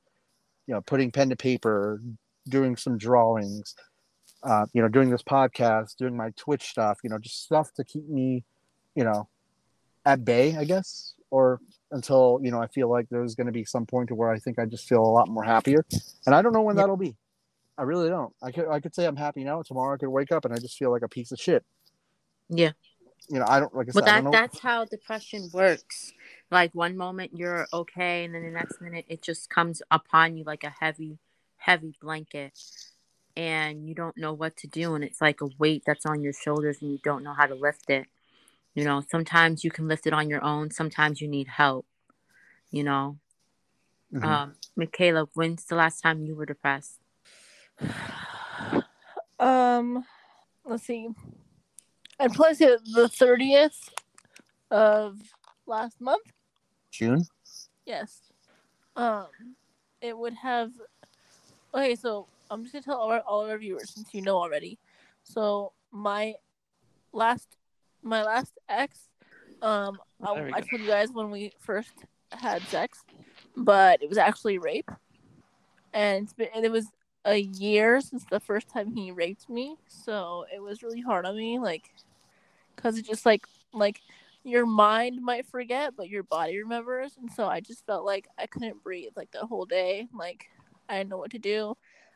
[0.67, 2.03] You know, putting pen to paper,
[2.47, 3.75] doing some drawings,
[4.43, 7.85] uh, you know, doing this podcast, doing my Twitch stuff, you know, just stuff to
[7.85, 8.45] keep me,
[8.95, 9.29] you know,
[10.05, 13.65] at bay, I guess, or until, you know, I feel like there's going to be
[13.65, 15.85] some point to where I think I just feel a lot more happier.
[16.27, 16.83] And I don't know when Yeah.
[16.83, 17.17] that'll be.
[17.77, 18.35] I really don't.
[18.43, 19.63] I could, I could say I'm happy now.
[19.63, 21.65] Tomorrow I could wake up and I just feel like a piece of shit.
[22.49, 22.73] Yeah.
[23.31, 26.13] You know, I don't, like I Well, said, I that that's how depression works.
[26.51, 30.45] Like one moment you're okay, and then the next minute it just comes upon you
[30.45, 31.19] like a heavy,
[31.59, 32.59] heavy blanket,
[33.37, 36.33] and you don't know what to do, and it's like a weight that's on your
[36.33, 38.07] shoulders, and you don't know how to lift it.
[38.79, 40.71] You know, sometimes you can lift it on your own.
[40.71, 41.85] Sometimes you need help.
[42.71, 43.19] You know,
[44.13, 44.23] Mhm.
[44.25, 47.01] um, Michaela, when's the last time you were depressed?
[49.41, 50.05] Um,
[50.65, 51.09] let's see.
[52.19, 53.89] I'd probably say the thirtieth
[54.71, 55.21] of
[55.67, 56.33] last month.
[56.91, 57.25] June?
[57.85, 58.33] Yes.
[58.97, 59.57] Um,
[60.01, 60.73] it would have.
[61.73, 64.37] Okay, so I'm just gonna tell all our, all of our viewers since you know
[64.37, 64.79] already.
[65.23, 66.35] So my
[67.13, 67.58] last,
[68.03, 69.09] my last ex,
[69.63, 71.93] um, I, I told you guys when we first
[72.33, 73.03] had sex,
[73.57, 74.91] but it was actually rape,
[75.93, 76.87] and it's been, and it was
[77.25, 81.37] a year since the first time he raped me, so it was really hard on
[81.37, 81.91] me, like,
[82.77, 84.01] cause it just like like
[84.45, 87.17] your mind might forget, but your body remembers.
[87.21, 90.09] And so I just felt like I couldn't breathe like the whole day.
[90.15, 90.47] Like
[90.89, 91.75] I didn't know what to do.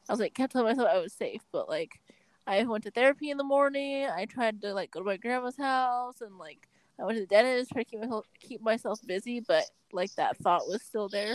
[0.09, 2.01] I was like kept telling myself I was safe, but like
[2.47, 4.07] I went to therapy in the morning.
[4.07, 7.27] I tried to like go to my grandma's house and like I went to the
[7.27, 11.35] dentist trying to keep myself keep myself busy, but like that thought was still there.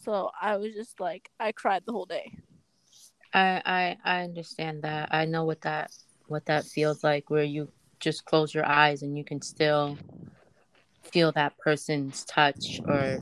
[0.00, 2.32] So I was just like I cried the whole day.
[3.34, 5.08] I I I understand that.
[5.12, 5.90] I know what that
[6.26, 9.98] what that feels like where you just close your eyes and you can still
[11.02, 13.20] feel that person's touch or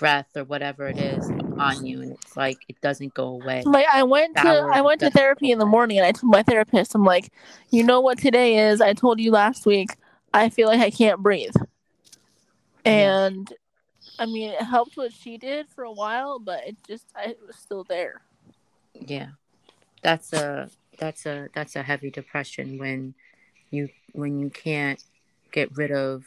[0.00, 3.62] breath or whatever it is on you and it's like it doesn't go away.
[3.64, 6.42] Like I went to I went to therapy in the morning and I told my
[6.42, 7.30] therapist, I'm like,
[7.70, 8.80] you know what today is?
[8.80, 9.90] I told you last week.
[10.32, 11.54] I feel like I can't breathe.
[12.86, 13.26] Yeah.
[13.26, 13.52] And
[14.18, 17.38] I mean it helped what she did for a while, but it just I, it
[17.46, 18.22] was still there.
[18.94, 19.28] Yeah.
[20.02, 23.14] That's a that's a that's a heavy depression when
[23.70, 25.02] you when you can't
[25.52, 26.24] get rid of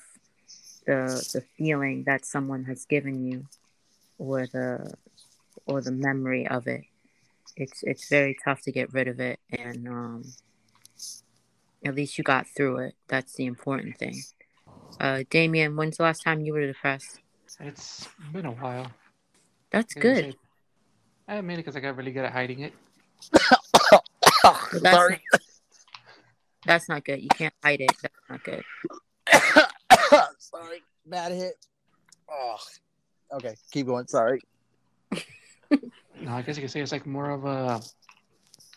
[0.86, 3.48] the the feeling that someone has given you
[4.24, 4.94] or the
[5.66, 6.82] or the memory of it.
[7.58, 10.24] It's it's very tough to get rid of it and um
[11.86, 12.96] at least you got through it.
[13.08, 14.16] That's the important thing.
[15.00, 17.20] Uh Damien, when's the last time you were depressed?
[17.60, 18.88] It's been a while.
[19.72, 20.32] That's Yeah, good.
[20.34, 20.38] so-
[21.28, 22.74] I made it because I got really good at hiding it.
[23.34, 25.22] That's Sorry.
[25.32, 25.42] Not,
[26.66, 27.22] that's not good.
[27.22, 27.92] You can't hide it.
[28.02, 28.64] That's not good.
[30.40, 30.82] Sorry.
[31.06, 31.54] Bad hit.
[32.30, 32.58] Oh.
[33.34, 34.08] Okay, keep going.
[34.08, 34.40] Sorry.
[36.22, 37.82] No, I guess you could say it's like more of a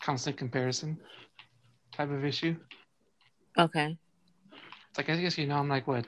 [0.01, 0.97] constant comparison
[1.93, 2.55] type of issue.
[3.57, 3.97] Okay.
[4.89, 6.05] It's like I guess you know I'm like what,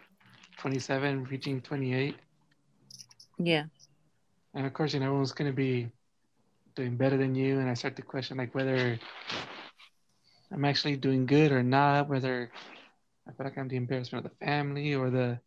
[0.58, 2.16] 27, reaching 28,
[3.38, 3.66] Yeah.
[4.56, 5.90] and of course you know everyone's gonna be
[6.76, 9.00] doing better than you, and I start to question like whether
[10.52, 12.52] I'm actually doing good or not, whether
[13.28, 15.40] I feel like I'm the embarrassment of the family or the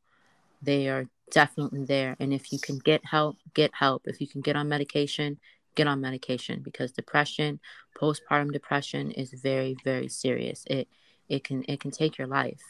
[0.62, 2.16] they are definitely there.
[2.20, 4.04] And if you can get help, get help.
[4.06, 5.40] If you can get on medication,
[5.76, 7.60] get on medication because depression,
[7.96, 10.64] postpartum depression is very, very serious.
[10.68, 10.88] It
[11.30, 12.62] it can it can take your life.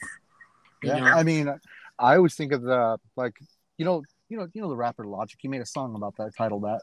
[0.82, 1.06] You Yeah, know?
[1.06, 1.48] I mean,
[1.98, 3.34] I always think of the like,
[3.76, 5.38] you know, you know, you know the rapper Logic.
[5.40, 6.82] He made a song about that, titled that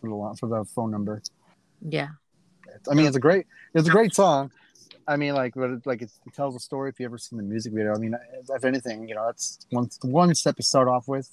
[0.00, 1.22] for the for the phone number.
[1.88, 2.08] yeah.
[2.90, 4.50] I mean, it's a great, it's a great song.
[5.08, 6.90] I mean, like, but it, like it, it tells a story.
[6.90, 8.14] If you ever seen the music video, I mean,
[8.48, 11.28] if anything, you know, that's one one step to start off with.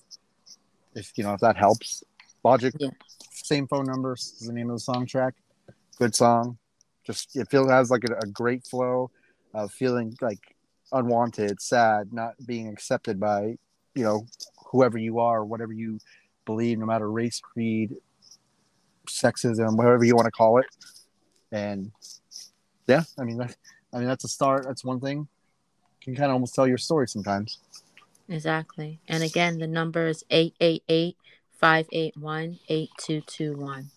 [0.96, 2.04] If you know if that helps,
[2.44, 2.90] Logic, Yeah.
[3.32, 5.36] same phone number is the name of the song track.
[6.00, 6.58] Good song.
[7.06, 9.12] Just it feels has like a, a great flow
[9.54, 10.40] of feeling like
[10.92, 13.58] unwanted, sad, not being accepted by
[13.96, 14.26] you know
[14.72, 16.00] whoever you are, whatever you
[16.46, 17.96] believe, no matter race, creed,
[19.08, 20.68] sexism, whatever you want to call it.
[21.52, 21.92] And
[22.88, 23.58] yeah, I mean that's
[23.94, 24.66] I mean that's a start.
[24.66, 25.28] That's one thing.
[26.02, 27.60] You can kind of almost tell your story sometimes.
[28.30, 29.00] Exactly.
[29.08, 31.18] And again, the number is 888
[31.60, 33.90] 581 8221.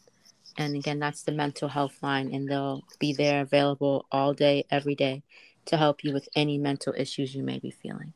[0.56, 4.94] And again, that's the mental health line, and they'll be there available all day, every
[4.94, 5.22] day
[5.70, 8.12] to help you with any mental issues you may be feeling.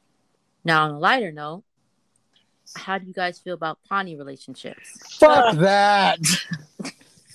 [0.64, 1.64] Now, on a lighter note,
[2.76, 4.98] how do you guys feel about Pawnee relationships?
[5.18, 6.18] Fuck that.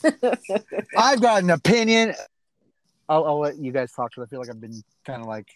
[0.98, 2.14] I've got an opinion.
[3.08, 5.48] I'll, I'll let you guys talk because I feel like I've been kind of like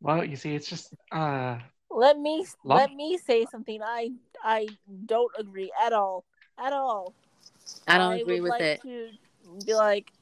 [0.00, 1.58] well, you see, it's just uh,
[1.90, 3.80] Let me Love- let me say something.
[3.82, 4.10] I
[4.42, 4.68] I
[5.06, 6.24] don't agree at all.
[6.58, 7.14] At all.
[7.88, 8.82] I don't agree would with like it.
[8.82, 9.08] To
[9.64, 10.12] be like,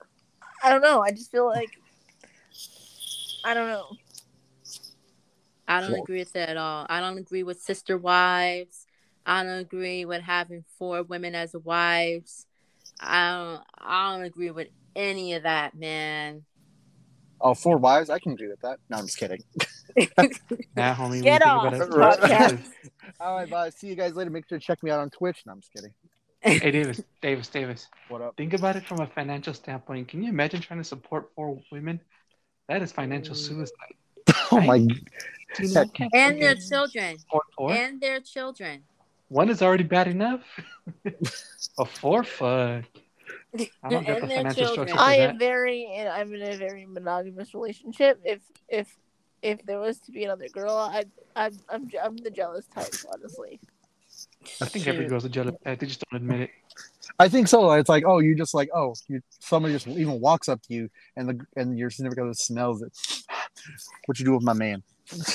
[0.63, 1.01] I don't know.
[1.03, 1.71] I just feel like
[3.45, 3.97] I don't know.
[5.69, 6.87] I don't Well- agree with that at all.
[6.89, 8.87] I don't agree with sister wives.
[9.25, 12.47] I don't agree with having four women as wives.
[13.01, 13.65] I don't.
[13.79, 16.45] I don't agree with any of that, man.
[17.41, 18.11] oh four wives.
[18.11, 18.79] I can agree with that.
[18.89, 19.43] No, I'm just kidding.
[20.77, 21.23] nah, homie.
[21.23, 22.61] Get off about it-
[23.21, 23.71] All right, bye.
[23.71, 24.31] See you guys later.
[24.31, 25.43] Make sure to check me out on Twitch.
[25.47, 25.93] No, I'm just kidding.
[26.41, 27.89] hey, Davis, Davis, Davis.
[28.09, 28.37] What up?
[28.37, 30.09] Think about it from a financial standpoint.
[30.09, 32.01] Can you imagine trying to support four women?
[32.73, 33.39] That is financial mm.
[33.39, 33.95] suicide.
[34.51, 34.79] Oh my.
[34.79, 34.97] Do
[35.59, 35.93] you know Heck.
[35.93, 37.19] can't and their children.
[37.19, 37.73] support four?
[37.73, 38.83] And their children.
[39.29, 40.41] One is already bad enough.
[41.79, 42.85] a four, fuck.
[43.85, 44.89] I don't get And the their financial children.
[44.89, 45.31] structure for I that.
[45.31, 48.21] am very and I'm in a very monogamous relationship.
[48.25, 48.97] If if
[49.43, 51.05] if there was to be another girl, I
[51.37, 53.61] I I'm I'm the jealous type, honestly.
[54.63, 55.79] I think every girl's a jealous type.
[55.79, 56.51] They just don't admit it.
[57.19, 57.71] I think so.
[57.73, 60.89] It's like, oh, you just like, oh, you somebody just even walks up to you,
[61.17, 62.93] and the and your significant other smells it.
[64.07, 64.83] What you do with my man?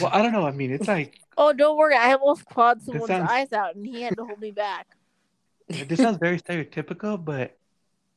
[0.01, 0.45] Well, I don't know.
[0.47, 1.95] I mean, it's like Oh, don't worry.
[1.95, 4.87] I almost clawed someone's sounds- eyes out, and he had to hold me back.
[5.69, 7.57] this sounds very stereotypical, but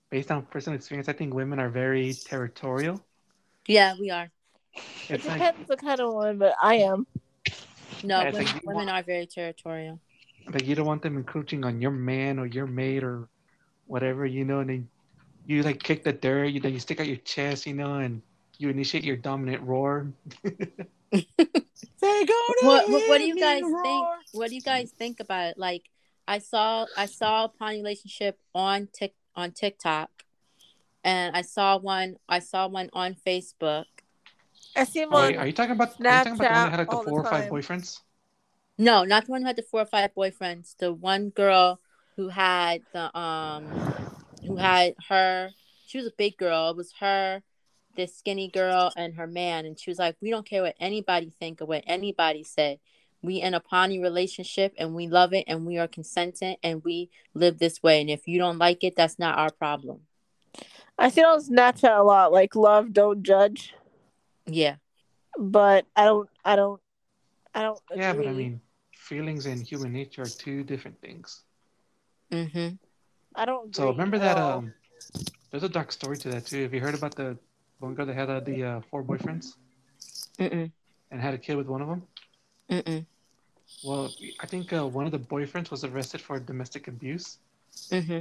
[0.09, 3.05] based on personal experience, I think women are very territorial.
[3.67, 4.31] Yeah, we are.
[4.75, 4.83] It
[5.17, 7.07] It's like, depends what kind of woman, but I am.
[8.03, 10.01] No, Yeah, women, like women want- are very territorial.
[10.53, 13.29] like you don't want them encroaching on your man or your mate or
[13.91, 14.89] whatever, you know, and then
[15.47, 18.23] you like kick the dirt, you then you stick out your chest, you know, and
[18.59, 20.13] you initiate your dominant roar.
[22.01, 24.07] They gonna What, what, what do you guys me think?
[24.33, 25.59] What do you guys think about it?
[25.59, 25.83] Like,
[26.27, 30.09] I saw I saw a pawn relationship on Tik on TikTok,
[31.05, 33.87] and I saw one I saw one on Facebook.
[34.77, 35.29] I see him Oh, on.
[35.29, 35.89] wait, are you talking about?
[35.89, 37.51] Are you talking about the one that had like the Snapchat the four or five
[37.51, 38.01] boyfriends?
[38.79, 40.77] No, not the one who had the four or five boyfriends.
[40.79, 41.81] The one girl
[42.21, 43.65] who had the um,
[44.47, 45.49] who had her.
[45.87, 46.69] She was a big girl.
[46.69, 47.43] It was her,
[47.97, 49.65] this skinny girl, and her man.
[49.65, 52.79] And she was like, "We don't care what anybody think or what anybody say.
[53.23, 57.09] We in a poly relationship, and we love it, and we are consentant, and we
[57.33, 58.03] live this way.
[58.03, 60.01] And if you don't like it, that's not our problem."
[60.99, 63.73] I see it on Snapchat a lot, like love, don't judge.
[64.45, 64.77] Yeah.
[65.39, 66.29] But I don't.
[66.45, 66.83] I don't.
[67.55, 67.81] I don't.
[67.95, 68.61] Yeah, but I mean,
[68.95, 71.45] feelings and human nature are two different things.
[72.31, 72.69] Mm-hmm.
[73.35, 73.75] I don't.
[73.75, 74.59] So remember at that all.
[74.59, 74.75] um,
[75.51, 76.63] there's a dark story to that too.
[76.63, 77.37] Have you heard about the
[77.79, 79.55] one girl that had uh, the uh, four boyfriends
[80.39, 80.71] Mm-mm.
[81.11, 82.03] and had a kid with one of them?
[82.71, 83.05] Mm-mm.
[83.85, 87.39] Well, I think uh, one of the boyfriends was arrested for domestic abuse
[87.93, 88.19] Mm-hmm.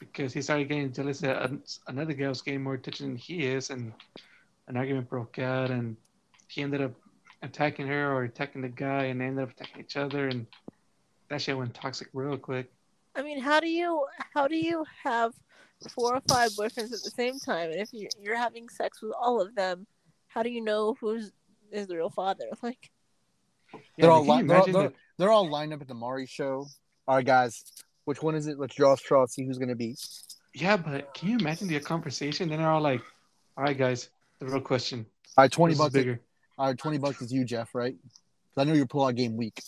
[0.00, 1.50] because he started getting jealous that
[1.86, 3.92] another girl was getting more attention than he is, and
[4.66, 5.96] an argument broke out, and
[6.48, 6.92] he ended up
[7.42, 10.46] attacking her or attacking the guy, and they ended up attacking each other, and
[11.28, 12.70] that shit went toxic real quick.
[13.14, 15.32] I mean, how do you how do you have
[15.94, 17.70] four or five boyfriends at the same time?
[17.70, 19.86] And if you're, you're having sex with all of them,
[20.28, 21.32] how do you know who's
[21.70, 22.44] is the real father?
[22.62, 22.90] Like,
[23.72, 26.26] Yeah, They're all li- they're all- they're- that- They're all lined up at the Maury
[26.26, 26.66] show.
[27.06, 27.64] All right, guys.
[28.06, 28.58] Which one is it?
[28.58, 29.26] Let's draw a straw.
[29.26, 29.96] See who's gonna be.
[30.54, 32.48] Yeah, but can you imagine the conversation?
[32.48, 33.00] Then they're all like,
[33.56, 34.08] "All right, guys,
[34.40, 35.92] the real question: All right, twenty Who's bucks.
[35.92, 36.20] bigger?"
[36.58, 37.74] All right, twenty bucks is you, Jeff.
[37.74, 37.94] Right?
[38.54, 39.62] 'Cause I know your pull-out game weak.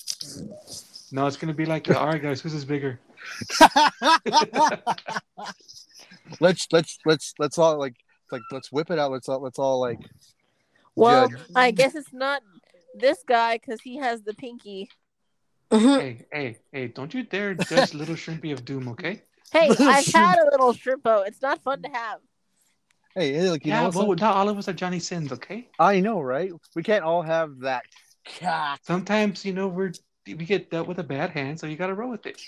[1.13, 2.99] No, it's gonna be like, "All right, guys, who's is bigger?"
[6.41, 7.97] let's let's let's let's all like
[8.31, 9.11] like let's whip it out.
[9.11, 10.01] Let's all let's all like.
[10.95, 11.41] well, judge.
[11.55, 12.43] I guess it's not
[12.95, 14.89] this guy because he has the pinky.
[15.71, 16.01] Mm-hmm.
[16.01, 16.87] hey, hey, hey!
[16.89, 19.23] Don't you dare judge Little Shrimpy of Doom, okay?
[19.53, 21.27] Hey, I've had a little shrimpo.
[21.27, 22.19] It's not fun to have.
[23.15, 25.33] Hey, hey, like you yeah, know, well, some- not all of us are Johnny Sins,
[25.33, 25.69] okay?
[25.79, 26.51] I know, right?
[26.75, 27.85] We can't all have that.
[28.41, 28.81] cock.
[28.83, 29.93] Sometimes, you know, we're
[30.27, 32.41] we get dealt with a bad hand, so you got to roll with it.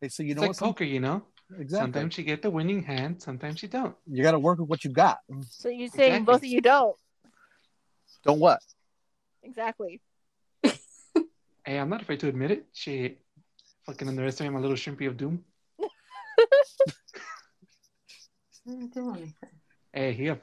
[0.00, 0.56] Hey, so you It's know like what?
[0.56, 1.22] Some- poker, you know.
[1.58, 1.78] exactly.
[1.92, 3.94] Sometimes you get the winning hand, sometimes you don't.
[4.06, 5.18] you got to work with what you got.
[5.50, 6.24] So you're saying Exactly.
[6.34, 6.96] both of you don't
[8.24, 8.60] Don't what?
[9.42, 10.00] exactly?
[11.66, 12.66] Hey, I'm not afraid to admit it.
[12.72, 13.18] She
[13.84, 15.44] fucking underestimate my Little Shrimpy of Doom.
[19.92, 20.38] Hey, he have,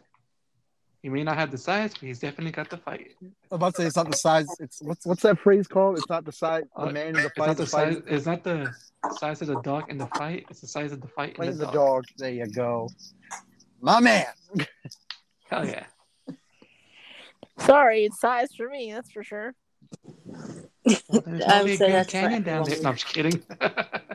[1.04, 3.12] he may not have the size, but he's definitely got the fight.
[3.22, 4.48] I'm about to say it's not the size.
[4.60, 5.98] It's what's what's that phrase called?
[5.98, 6.64] It's not the size.
[6.76, 7.32] The Uh, man in the fight.
[7.32, 7.48] It's fight.
[7.48, 8.04] not The the fight size.
[8.08, 8.76] It's not the
[9.20, 10.46] size of the dog in the fight.
[10.50, 11.76] It's the size of the fight in plays the, the dog.
[11.76, 12.06] dog.
[12.18, 12.90] There you go,
[13.82, 14.26] my man.
[15.50, 15.86] Hell yeah.
[17.60, 18.92] Sorry, it's size for me.
[18.94, 19.56] That's for sure.
[21.10, 22.82] Well, there's I only would a say Grand that's for Canyon down there.
[22.82, 23.44] No, I'm just kidding.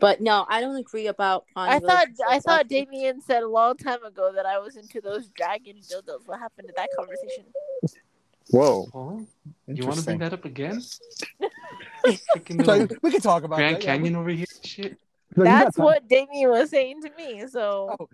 [0.00, 2.06] But no, I don't agree about pawn I thought.
[2.28, 5.76] I thought think- Damien said a long time ago that I was into those dragon
[5.76, 6.26] dildos.
[6.26, 7.44] What happened to that conversation?
[8.50, 9.26] Whoa, oh,
[9.66, 10.80] you want to bring that up again?
[12.64, 13.84] So, we can talk about Grand that.
[13.84, 13.92] yeah.
[13.96, 14.46] Canyon over here.
[14.62, 14.96] Shit.
[15.34, 17.46] So you got That's what Damien was saying to me.
[17.48, 18.08] So Oh.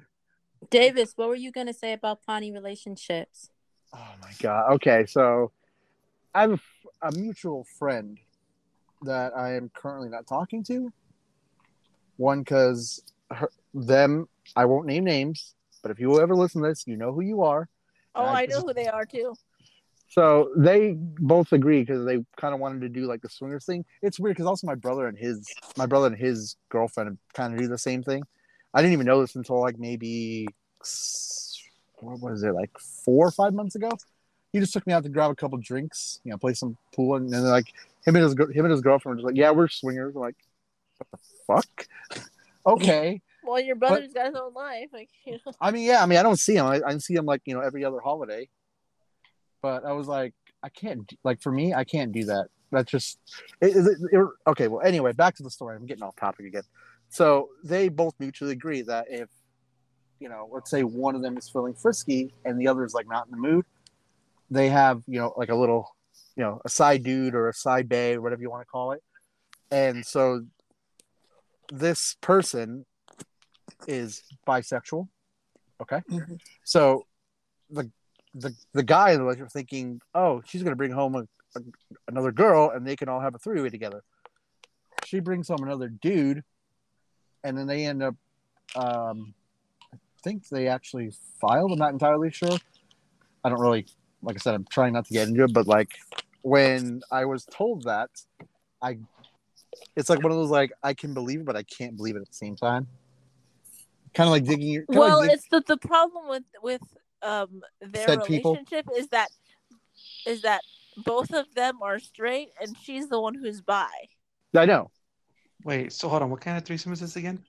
[0.71, 3.51] Davis, what were you gonna say about pawnee relationships?
[3.95, 4.73] Oh my god.
[4.73, 5.53] Okay, so
[6.35, 6.61] I have
[7.03, 8.19] a mutual friend
[9.03, 10.93] that I am currently not talking to.
[12.17, 13.03] One, because
[13.75, 17.23] them, I won't name names, but if you ever listen to this, you know who
[17.23, 17.69] you are.
[18.15, 19.35] oh, I I know who they are too.
[20.09, 23.85] So they both agree because they kind of wanted to do like the swingers thing.
[24.01, 25.45] It's weird because also my brother and his
[25.77, 28.23] my brother and his girlfriend kind of do the same thing.
[28.73, 30.47] I didn't even know this until like maybe
[32.01, 33.91] what was it like four or five months ago.
[34.53, 37.17] He just took me out to grab a couple drinks, you know, play some pool,
[37.17, 37.67] and then like
[38.07, 40.37] him and his him and his girlfriend were just like, "Yeah, we're swingers." I'm like,
[40.99, 41.87] what the fuck?
[42.67, 43.21] okay.
[43.47, 44.89] Well, your brother's got his own life.
[44.91, 45.53] Like you know.
[45.61, 46.65] I mean, yeah, I mean, I don't see him.
[46.65, 48.49] I, I see him like you know every other holiday.
[49.61, 50.33] But I was like,
[50.63, 52.47] I can't like for me, I can't do that.
[52.73, 53.19] That's just
[53.61, 54.69] it, it, it- okay.
[54.69, 55.77] Well, anyway, back to the story.
[55.77, 56.63] I'm getting off topic again.
[57.11, 59.29] So they both mutually agree that if
[60.21, 63.07] you know, let's say one of them is feeling frisky and the other is like
[63.09, 63.67] not in the mood,
[64.51, 65.95] they have you know like a little,
[66.35, 68.93] you know, a side dude or a side bay or whatever you want to call
[68.93, 69.03] it.
[69.71, 70.47] And so
[71.73, 72.85] this person
[73.87, 75.09] is bisexual.
[75.81, 76.01] Okay.
[76.09, 76.39] Mhm.
[76.65, 77.07] So
[77.71, 77.91] the
[78.35, 81.63] the the guy in the relationship thinking, oh, she's gonna bring home a, a,
[82.09, 84.03] another girl, and they can all have a three way together.
[85.05, 86.43] She brings home another dude,
[87.43, 88.15] and then they end up.
[88.77, 89.35] Um,
[89.93, 91.73] I think they actually filed.
[91.73, 92.57] I'm not entirely sure.
[93.45, 93.87] I don't really,
[94.23, 95.91] like I said, I'm trying not to get into it, but like
[96.41, 98.11] when I was told that,
[98.81, 98.99] I,
[99.97, 102.21] it's like one of those like I can believe it, but I can't believe it
[102.21, 102.87] at the same time.
[104.15, 104.85] Kind of like digging.
[104.87, 106.83] kinda Well, like dig- it's the the problem with with
[107.23, 108.53] um their Said people.
[108.53, 109.29] relationship is that
[110.27, 110.61] is that
[110.97, 113.89] both of them are straight and she's the one who's bi.
[114.57, 114.91] I know
[115.65, 116.29] Wait, so hold on.
[116.31, 117.43] What kind of threesome is this again?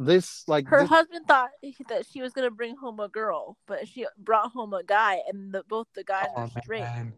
[0.00, 1.50] this like Her this- husband thought
[1.88, 5.52] that she was gonna bring home a girl, but she brought home a guy, and
[5.52, 6.80] the, both the guys are Oh straight.
[6.80, 7.12] man,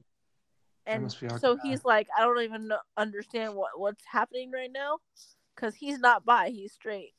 [0.87, 1.61] And must be so awkward.
[1.63, 4.99] he's like, I don't even understand what what's happening right now,
[5.55, 7.15] because he's not bi, he's straight.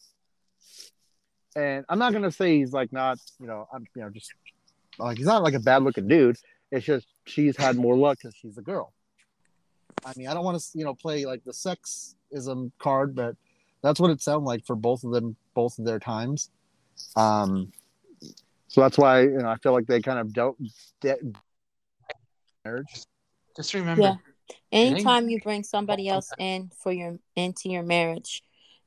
[1.56, 4.34] and I'm not gonna say he's like not, you know, I'm, you know, just
[5.00, 6.38] like he's not like a bad looking dude.
[6.72, 8.94] It's just she's had more luck because she's a girl.
[10.06, 13.36] I mean, I don't want to, you know, play like the sexism card, but
[13.82, 16.50] that's what it sounded like for both of them, both of their times.
[17.16, 17.72] Um,
[18.68, 20.58] so that's why you know I feel like they kind of dealt
[21.02, 21.16] de-
[22.66, 23.04] marriage.
[23.56, 24.02] Just remember.
[24.02, 24.16] Yeah.
[24.72, 28.44] Anytime you bring somebody else in for your into your marriage,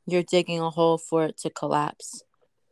[0.07, 2.23] you're digging a hole for it to collapse.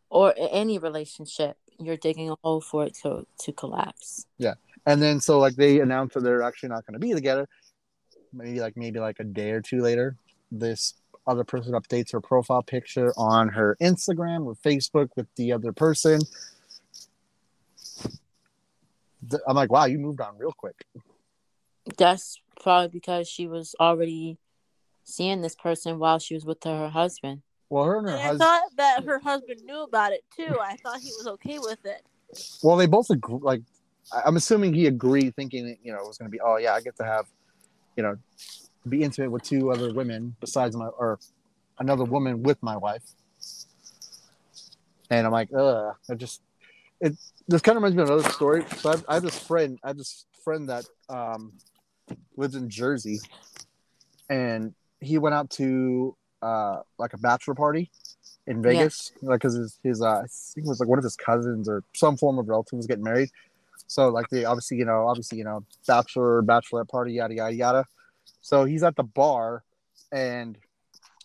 [0.08, 4.26] Or any relationship, you're digging a hole for it to to collapse.
[4.38, 4.54] Yeah.
[4.86, 7.48] And then so like they announced that they're actually not going to be together.
[8.32, 10.16] Maybe like maybe like a day or two later,
[10.52, 10.94] this
[11.26, 16.20] other person updates her profile picture on her Instagram or Facebook with the other person.
[19.48, 20.84] I'm like, wow, you moved on real quick.
[21.96, 24.38] That's probably because she was already
[25.04, 27.42] seeing this person while she was with her husband.
[27.68, 30.56] Well, her and her And I thought that her husband knew about it too.
[30.60, 32.02] I thought he was okay with it.
[32.62, 33.38] Well, they both agree.
[33.40, 33.62] Like,
[34.12, 36.40] I- I'm assuming he agreed, thinking that, you know it was going to be.
[36.40, 37.26] Oh yeah, I get to have,
[37.96, 38.16] you know,
[38.88, 41.18] be intimate with two other women besides my or
[41.78, 43.02] another woman with my wife.
[45.10, 45.94] And I'm like, ugh.
[46.10, 46.42] I just
[47.00, 47.16] it.
[47.48, 48.64] This kind of reminds me of another story.
[48.78, 49.78] So I have, I have this friend.
[49.84, 51.52] I have this friend that um
[52.36, 53.18] lives in Jersey,
[54.28, 57.90] and he went out to uh like a bachelor party
[58.46, 61.16] in Vegas, like because his his uh, I think it was like one of his
[61.16, 63.30] cousins or some form of relative was getting married.
[63.88, 67.84] So like they obviously you know obviously you know bachelor bachelorette party yada yada yada.
[68.40, 69.64] So he's at the bar,
[70.12, 70.56] and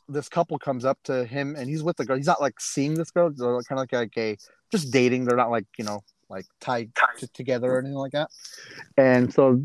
[0.09, 2.17] this couple comes up to him, and he's with the girl.
[2.17, 3.31] He's not like seeing this girl.
[3.35, 4.37] They're kind of like, like a
[4.71, 5.25] just dating.
[5.25, 8.31] They're not like you know like tied t- together or anything like that.
[8.97, 9.63] And so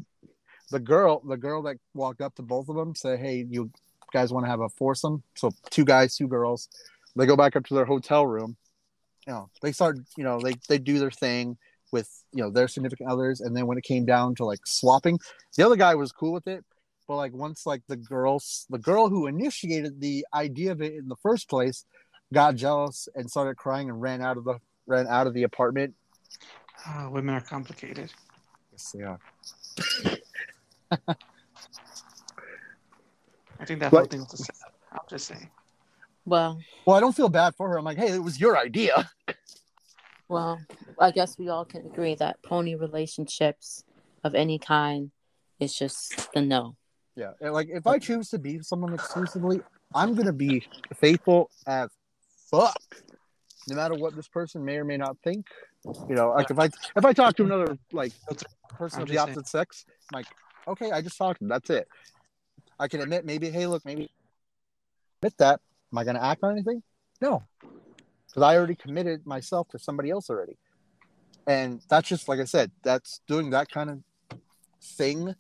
[0.71, 3.71] the girl, the girl that walked up to both of them, said, "Hey, you
[4.13, 6.69] guys want to have a foursome?" So two guys, two girls.
[7.15, 8.57] They go back up to their hotel room.
[9.27, 9.99] You know, they start.
[10.17, 11.57] You know, they they do their thing
[11.93, 15.19] with you know their significant others, and then when it came down to like swapping,
[15.57, 16.65] the other guy was cool with it.
[17.07, 21.09] But like once like the girls, the girl who initiated the idea of it in
[21.09, 21.85] the first place,
[22.33, 25.95] got jealous and started crying and ran out of the ran out of the apartment.
[26.85, 28.13] Ah, women are complicated.
[28.73, 29.21] Yes, they are.
[30.91, 30.99] I
[33.65, 34.75] think that Like- whole thing was a setup.
[34.93, 35.51] I'm just saying.
[36.25, 37.79] Well, Well, I don't feel bad for her.
[37.79, 39.11] I'm like, hey, it was your idea.
[40.29, 40.61] well,
[40.99, 43.85] I guess we all can agree that poly relationships
[44.25, 45.11] of any kind
[45.61, 46.77] is just the no.
[47.15, 49.61] Yeah, and like if I choose to be someone exclusively,
[49.95, 51.91] I'm gonna be faithful as
[52.51, 52.77] fuck,
[53.69, 55.47] no matter what this person may or may not think.
[56.09, 56.67] You know, like if I
[56.97, 58.13] if I talk to another like
[58.69, 60.27] person I'm of the just opposite sex, I'm like,
[60.67, 61.49] okay, I just talked to them.
[61.49, 61.89] That's it.
[62.79, 64.11] I can admit maybe, hey, look, maybe
[65.21, 65.61] admit that.
[65.93, 66.83] Am I gonna act on anything?
[67.21, 70.59] No, because I already committed myself to somebody else already,
[71.47, 72.71] and that's just like I said.
[72.83, 74.39] That's doing that kind of
[74.83, 75.35] thing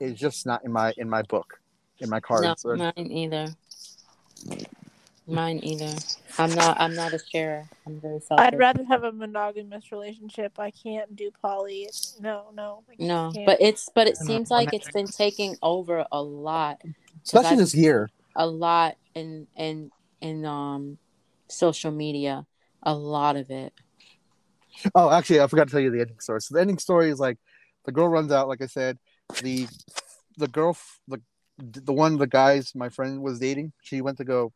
[0.00, 1.60] is just not in my in my book,
[2.00, 2.64] in my cards.
[2.64, 3.54] No, mine either.
[5.26, 5.94] Mine either.
[6.38, 6.76] I'm not.
[6.80, 7.68] I'm not a sharer.
[7.86, 8.46] I'm very selfish.
[8.46, 10.58] I'd rather have a monogamous relationship.
[10.58, 11.88] I can't do poly.
[12.20, 12.82] No, no.
[12.98, 16.80] No, but it's but it seems like it's been taking over a lot,
[17.24, 18.10] especially I- this year.
[18.36, 20.98] a lot in in in um
[21.48, 22.46] social media.
[22.82, 23.72] A lot of it.
[24.94, 26.40] Oh, actually, I forgot to tell you the ending story.
[26.40, 27.38] So the ending story is like
[27.84, 28.48] the girl runs out.
[28.48, 28.98] Like I said,
[29.42, 29.66] the
[30.36, 30.76] the girl,
[31.08, 31.20] the
[31.58, 33.72] the one the guys my friend was dating.
[33.82, 34.52] She went to go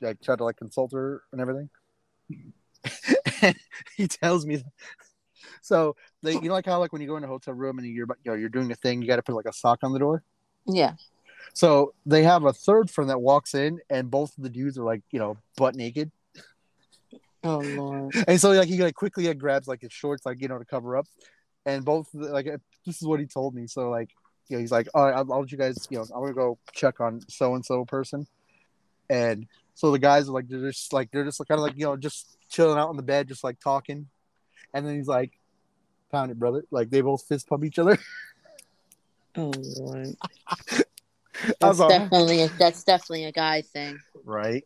[0.00, 1.70] like tried to like consult her and everything.
[3.96, 4.62] he tells me.
[5.62, 7.86] So they, you know, like how like when you go in a hotel room and
[7.86, 9.92] you're you know you're doing a thing, you got to put like a sock on
[9.92, 10.22] the door.
[10.66, 10.94] Yeah.
[11.54, 14.84] So they have a third friend that walks in, and both of the dudes are
[14.84, 16.10] like, you know, butt naked.
[17.44, 18.14] Oh lord.
[18.28, 20.64] And so like he like quickly like, grabs like his shorts like you know to
[20.64, 21.06] cover up,
[21.66, 22.46] and both like
[22.86, 23.66] this is what he told me.
[23.66, 24.10] So like
[24.48, 26.34] you know he's like all right I'll, I'll let you guys you know I'm gonna
[26.34, 28.26] go check on so and so person,
[29.08, 29.46] and
[29.78, 31.96] so the guys are like they're just like they're just kind of like you know
[31.96, 34.08] just chilling out on the bed just like talking,
[34.74, 35.30] and then he's like,
[36.10, 37.96] "Found it, brother!" Like they both fist pump each other.
[39.36, 40.16] Oh lord.
[40.48, 40.82] I
[41.60, 44.00] That's was definitely a, that's definitely a guy thing.
[44.24, 44.64] right.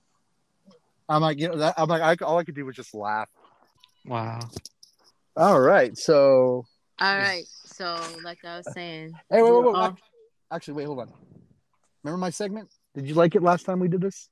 [1.11, 3.29] I'm like you know that I'm like I, all I could do was just laugh.
[4.07, 4.39] Wow.
[5.37, 6.65] All right, so
[6.99, 7.45] All right.
[7.67, 9.13] So like I was saying.
[9.31, 9.65] Hey, wait, wait, wait.
[9.67, 10.03] we're all- Ac-
[10.51, 11.13] Actually, wait, hold on.
[12.03, 12.71] Remember my segment?
[12.95, 14.31] Did you like it last time we did this?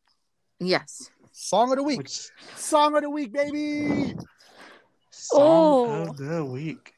[0.60, 1.10] Yes.
[1.32, 1.98] Song of the week.
[1.98, 4.14] Which Song of the week, baby.
[5.10, 6.08] song Oh.
[6.10, 6.92] of the week?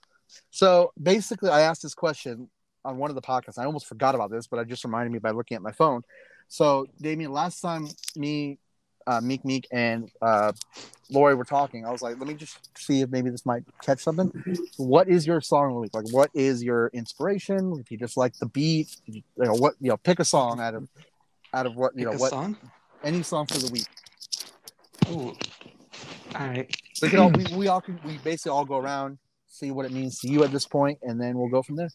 [0.50, 2.48] So basically, I asked this question
[2.84, 3.58] on one of the podcasts.
[3.58, 6.02] I almost forgot about this, but I just reminded me by looking at my phone.
[6.48, 8.58] So, Damien, last time me,
[9.06, 10.52] uh, Meek Meek, and uh,
[11.10, 14.00] Lori were talking, I was like, let me just see if maybe this might catch
[14.00, 14.30] something.
[14.76, 15.94] What is your song of the week?
[15.94, 17.78] Like, what is your inspiration?
[17.80, 20.74] If you just like the beat, you know, what you know, pick a song out
[20.74, 20.88] of
[21.54, 22.56] out of what you Pick know a what song?
[23.04, 23.86] Any song for the week.
[25.10, 25.34] Ooh.
[26.34, 26.74] All right.
[27.00, 29.92] We can all we, we all can we basically all go around, see what it
[29.92, 31.90] means to you at this point, and then we'll go from there.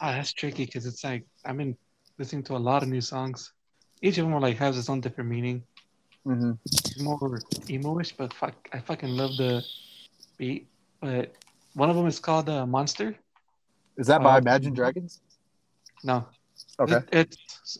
[0.00, 1.76] Ah, that's tricky because it's like I've been
[2.18, 3.52] listening to a lot of new songs.
[4.02, 5.62] Each of them are like has its own different meaning.
[6.26, 6.52] Mm-hmm.
[6.66, 9.62] It's more emo-ish, but fuck, I fucking love the
[10.36, 10.68] beat.
[11.00, 11.34] But
[11.74, 13.16] one of them is called uh, Monster.
[13.96, 15.20] Is that by Uh, Imagine Dragons?
[16.04, 16.26] No,
[16.78, 16.96] Okay.
[16.96, 17.78] It, it's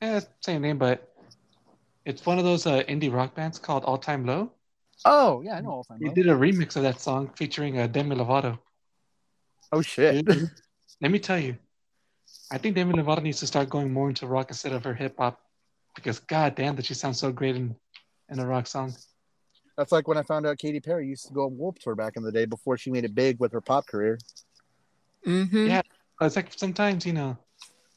[0.00, 1.12] yeah, same name, but
[2.04, 4.52] it's one of those uh, indie rock bands called All Time Low.
[5.04, 5.98] Oh yeah, I know all the time.
[6.00, 6.14] They Low.
[6.14, 8.58] did a remix of that song featuring uh, Demi Lovato.
[9.72, 10.26] Oh shit.
[11.00, 11.56] Let me tell you,
[12.50, 15.16] I think Demi Lovato needs to start going more into rock instead of her hip
[15.18, 15.40] hop,
[15.94, 17.74] because god damn, that she sounds so great in
[18.30, 18.94] in a rock song.
[19.76, 22.16] That's like when I found out Katy Perry used to go on Warped Tour back
[22.16, 24.18] in the day before she made it big with her pop career.
[25.26, 25.66] Mm-hmm.
[25.66, 25.82] Yeah.
[26.22, 27.36] It's like sometimes you know,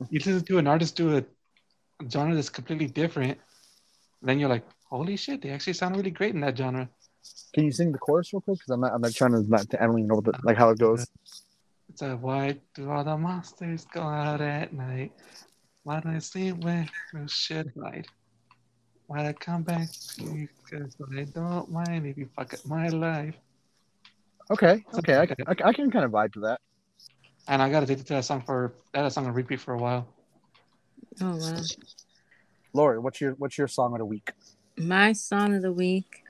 [0.10, 1.24] you listen to an artist do a
[2.12, 3.38] genre that's completely different,
[4.22, 6.90] then you're like, holy shit, they actually sound really great in that genre.
[7.54, 8.58] Can you sing the chorus real quick?
[8.60, 8.94] Because I'm not.
[8.94, 9.44] I'm not trying to.
[9.50, 11.08] Not, I don't even know the, like how it goes.
[11.90, 15.12] It's a why do all the monsters go out at night?
[15.84, 18.08] Why do they sleep when no shit light?
[19.08, 20.48] Why I come back to you?
[20.70, 23.36] Cause I don't mind if you fuck up my life.
[24.52, 24.84] Okay.
[24.94, 25.16] Okay.
[25.16, 26.62] I, I, I can kind of vibe to that.
[27.48, 30.08] And I got addicted to that song for that song on repeat for a while.
[31.22, 31.62] Oh wow.
[32.74, 34.32] Lori, what's your what's your song of the week?
[34.78, 36.24] My song of the week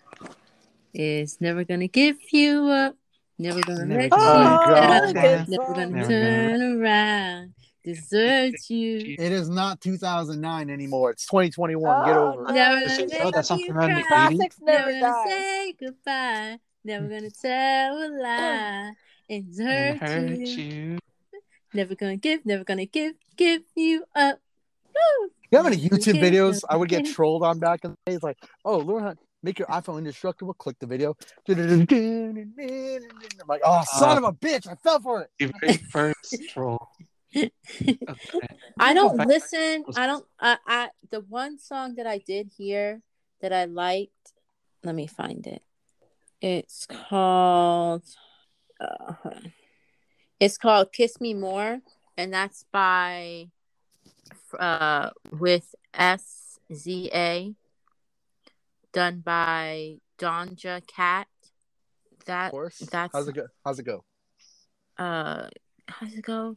[0.93, 2.95] is "Never Gonna Give You Up."
[3.37, 5.13] Never gonna Never let you down.
[5.13, 5.15] good
[5.49, 5.73] Never song.
[5.73, 7.53] gonna Never turn around.
[7.85, 9.15] Desert you.
[9.17, 11.11] It is not 2009 anymore.
[11.11, 12.05] It's 2021.
[12.05, 12.49] Get Oh, over no.
[12.49, 12.53] it.
[12.53, 14.27] Never Is gonna it- oh, make you from around the cry.
[14.35, 15.29] Classics Never never gonna die.
[15.29, 16.59] say goodbye.
[16.83, 18.91] Never gonna tell a lie.
[19.29, 20.63] And And hurt hurt you.
[20.63, 20.99] you.
[21.73, 22.45] Never gonna give.
[22.45, 23.13] Never gonna give.
[23.37, 24.39] Give you up.
[24.95, 25.29] Woo!
[25.51, 28.15] You know how many YouTube videos I would get trolled on back in the day?
[28.15, 30.53] It's like, oh, learn how to make your iPhone indestructible.
[30.53, 31.15] Click the video.
[31.47, 31.87] I'm
[33.47, 34.67] like, oh, son of a bitch!
[34.67, 35.29] I fell for it.
[35.39, 36.87] The very first troll.
[37.81, 38.47] Okay.
[38.79, 39.85] I don't listen.
[39.95, 40.25] I don't.
[40.39, 43.01] I, I the one song that I did hear
[43.41, 44.33] that I liked.
[44.83, 45.61] Let me find it.
[46.41, 48.03] It's called.
[48.81, 49.13] Uh.
[50.39, 51.81] It's called "Kiss Me More,"
[52.17, 53.49] and that's by
[54.57, 57.53] uh with S Z A,
[58.93, 61.27] done by Doja Cat.
[62.25, 62.77] That Of course.
[62.79, 63.47] that's How's it go?
[63.65, 64.03] How's it go?
[64.97, 65.47] uh,
[65.87, 66.55] how's it go?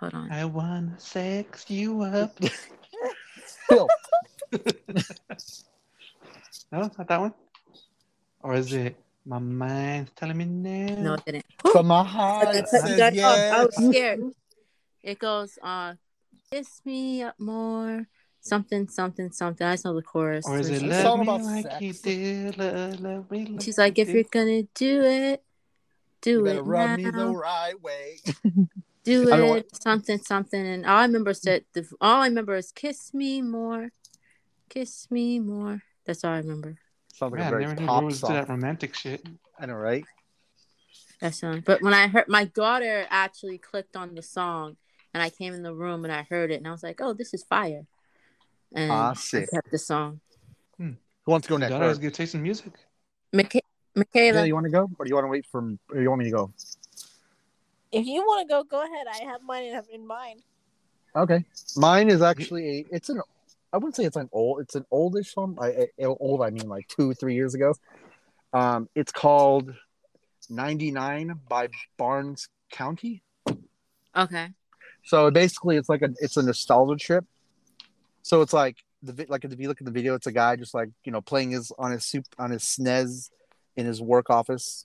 [0.00, 0.30] Hold on.
[0.32, 2.38] I wanna sex you up.
[6.70, 7.34] No, not that one.
[8.42, 10.94] Or is it my mind's telling me no.
[11.02, 11.44] No, it didn't.
[11.62, 13.52] but my heart cut you says guys.
[13.52, 14.20] I was scared.
[15.02, 15.94] It goes, uh,
[16.50, 18.06] kiss me up more,
[18.40, 19.66] something, something, something.
[19.66, 20.46] I just know the chorus.
[20.46, 22.02] Or is it She's It's love me about like you sex.
[22.02, 25.42] did, love, love me like She's like, if you're gonna do it,
[26.20, 26.96] do You it better rub now.
[26.96, 28.20] me the right way.
[29.04, 30.66] do I don't it, something, something.
[30.66, 33.90] And all I remember said the all I remember is kiss me more,
[34.68, 35.82] kiss me more.
[36.06, 36.78] That's all I remember.
[37.14, 38.32] Sounds like Man, a I very never pop song.
[38.32, 39.26] that romantic shit.
[39.58, 40.04] I know, right?
[41.20, 41.62] That song.
[41.66, 44.76] But when I heard my daughter actually clicked on the song,
[45.14, 47.12] and I came in the room and I heard it, and I was like, oh,
[47.12, 47.86] this is fire.
[48.74, 50.20] And Ah, I kept the song.
[50.78, 50.94] Who
[51.32, 51.70] wants to go Your next?
[51.72, 52.72] daughter has Or- good taste in music.
[53.34, 53.60] Micha-
[54.14, 55.60] Yeah, you want to go, or do you want to wait for?
[55.90, 56.52] Or you want me to go?
[57.92, 59.06] If you want to go, go ahead.
[59.06, 60.42] I have mine in, in mind.
[61.16, 61.44] Okay,
[61.76, 62.86] mine is actually a.
[62.90, 63.20] It's an
[63.72, 64.60] I wouldn't say it's an old.
[64.60, 65.56] It's an oldish song.
[65.60, 66.42] I, I old.
[66.42, 67.74] I mean like two, three years ago.
[68.52, 69.74] Um, it's called
[70.48, 73.22] "99" by Barns Courtney.
[74.16, 74.48] Okay.
[75.08, 77.24] So basically, it's like a it's a nostalgia trip.
[78.20, 80.74] So it's like the like if you look at the video, it's a guy just
[80.74, 83.30] like you know playing his on his soup on his SNES
[83.78, 84.84] in his work office,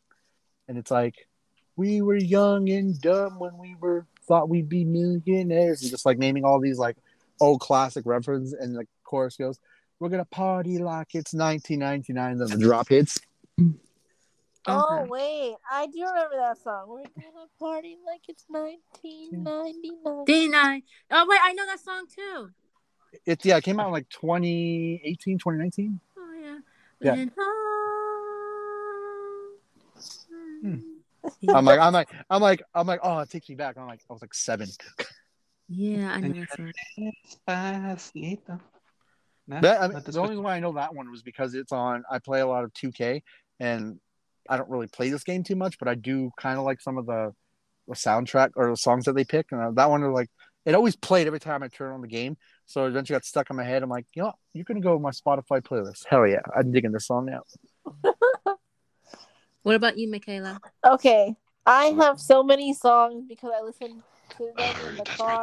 [0.69, 1.28] and it's like
[1.76, 6.17] we were young and dumb when we were thought we'd be millionaires, and just like
[6.17, 6.95] naming all these like
[7.41, 9.59] old classic references, and the chorus goes,
[9.99, 13.19] "We're gonna party like it's 1999." Then the drop hits.
[14.66, 15.09] Oh Okay.
[15.09, 16.86] wait, I do remember that song.
[16.88, 20.26] We're gonna party like it's 1999.
[20.26, 20.84] D9.
[21.11, 22.49] Oh, wait, I know that song too.
[23.26, 25.99] It's yeah, it came out in like 2018, 2019.
[26.18, 26.57] Oh, yeah.
[27.01, 27.11] Yeah.
[27.14, 27.32] When
[30.61, 30.76] Hmm.
[30.76, 33.78] I- I'm like, I'm like, I'm like, I'm like, oh, it takes me back.
[33.78, 34.70] I'm like, I was like seven.
[35.68, 36.72] yeah, I know that song.
[37.47, 38.61] Despacito.
[39.45, 41.74] No, That, I mean, the only reason why I know that one was because it's
[41.74, 42.03] on.
[42.09, 43.22] I play a lot of 2K,
[43.59, 43.99] and
[44.49, 46.97] I don't really play this game too much, but I do kind of like some
[46.97, 47.33] of the,
[47.87, 49.47] the soundtrack or the songs that they pick.
[49.51, 50.29] And uh, that one, like,
[50.65, 52.37] it always played every time I turn on the game.
[52.65, 53.83] So eventually got stuck in my head.
[53.83, 54.35] I'm like, you know, what?
[54.53, 56.05] you're gonna go with my Spotify playlist.
[56.07, 57.43] Hell yeah, I'm digging this song now.
[59.63, 60.59] What about you, Michaela?
[60.85, 64.03] Okay, I have so many songs because I listen
[64.37, 65.41] to them in the car.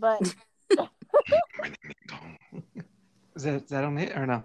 [0.00, 0.34] But
[3.36, 4.42] Is that, is that on it or no?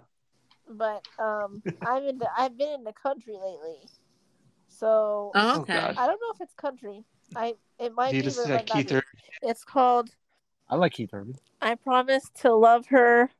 [0.72, 3.78] But um, I'm in the I've been in the country lately,
[4.68, 5.78] so Oh, Oh, okay.
[5.78, 7.04] I don't know if it's country.
[7.36, 8.28] I it might Do you be.
[8.28, 8.92] just but it say might not Keith.
[8.92, 9.02] Urban?
[9.42, 10.10] It's called
[10.68, 11.36] I like Keith Urban.
[11.60, 13.30] "I Promise to Love Her"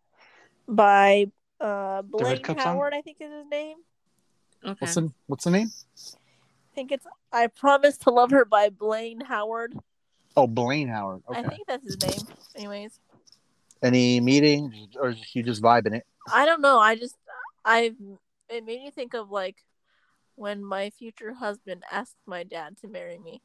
[0.68, 1.26] by
[1.60, 2.92] uh, Blaine Howard.
[2.94, 3.76] I think is his name.
[4.64, 4.76] Okay.
[4.78, 5.70] What's the What's the name?
[5.96, 9.74] I think it's "I Promise to Love Her" by Blaine Howard.
[10.36, 11.22] Oh, Blaine Howard.
[11.28, 11.40] Okay.
[11.40, 12.26] I think that's his name.
[12.56, 12.98] Anyways,
[13.82, 16.06] Any meeting or you just vibing it?
[16.32, 16.78] I don't know.
[16.78, 17.16] I just
[17.64, 17.94] I
[18.48, 19.56] it made me think of like
[20.34, 23.42] when my future husband asked my dad to marry me.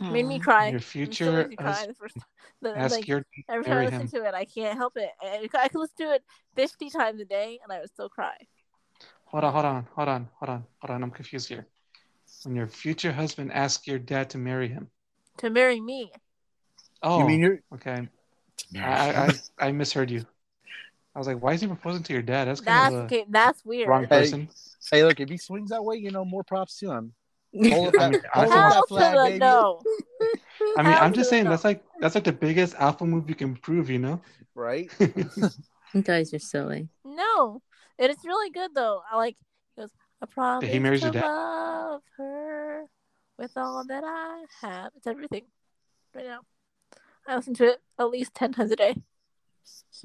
[0.00, 0.42] Made me mm.
[0.42, 0.68] cry.
[0.68, 2.16] Your It future makes me cry hus- the first
[2.62, 4.08] the, Ask like, your every time I listen him.
[4.08, 5.10] to it, I can't help it.
[5.22, 6.24] I, I could listen to it
[6.56, 8.36] fifty times a day, and I would still cry.
[9.26, 11.02] Hold on, hold on, hold on, hold on, hold on.
[11.02, 11.66] I'm confused here.
[12.44, 14.90] When your future husband asks your dad to marry him.
[15.38, 16.12] To marry me,
[17.02, 17.58] Oh, You mean you're?
[17.74, 18.08] okay.
[18.76, 19.32] I, I, I
[19.68, 20.26] I misheard you.
[21.14, 22.46] I was like, why is he proposing to your dad?
[22.46, 23.24] That's kind that's of a okay.
[23.28, 23.88] That's weird.
[23.88, 24.48] wrong person.
[24.90, 27.12] Hey, look, if he swings that way, you know, more props to him.
[27.54, 29.38] Hold I up mean, I hold think- up Hell that to flag, the baby.
[29.38, 29.82] no.
[30.78, 31.50] I mean, Hell I'm just saying no.
[31.50, 34.20] that's like that's like the biggest alpha move you can prove, you know?
[34.54, 34.90] Right?
[35.92, 36.88] You guys are silly.
[37.04, 37.62] No,
[37.98, 39.02] it is really good though.
[39.10, 39.36] I like.
[39.74, 39.90] He goes.
[40.22, 41.24] I promise he marries to your dad?
[41.24, 42.84] love her
[43.36, 44.92] with all that I have.
[44.96, 45.42] It's everything.
[46.14, 46.42] Right now,
[47.26, 48.94] I listen to it at least ten times a day.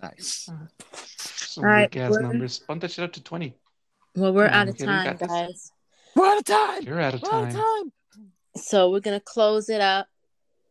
[0.02, 0.50] Nice.
[0.50, 0.66] Uh-huh.
[1.18, 2.60] Some All right, weak ass numbers.
[2.60, 3.56] Bump that shit up to 20.
[4.16, 5.72] Well, we're Come on, out of kid, time, guys.
[6.16, 6.84] We're out of time.
[6.84, 7.64] You're out of We're out of time.
[7.64, 7.92] time.
[8.58, 10.08] So we're gonna close it up,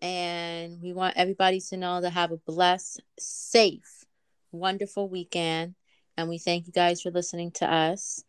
[0.00, 4.04] and we want everybody to know to have a blessed, safe,
[4.52, 5.74] wonderful weekend.
[6.16, 8.22] And we thank you guys for listening to us.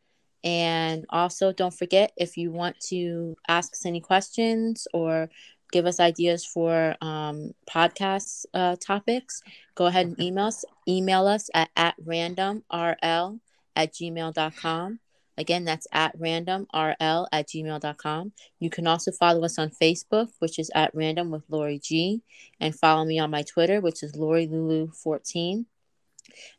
[0.43, 5.30] And also, don't forget if you want to ask us any questions or
[5.72, 9.41] give us ideas for um, podcast uh, topics,
[9.76, 10.66] go ahead and email us.
[10.88, 13.39] Email us at, at randomrl
[13.76, 14.99] at gmail.com.
[15.38, 18.32] Again, that's at randomrl at gmail.com.
[18.59, 22.22] You can also follow us on Facebook, which is at random with Lori G,
[22.59, 25.66] and follow me on my Twitter, which is Lori Lulu 14.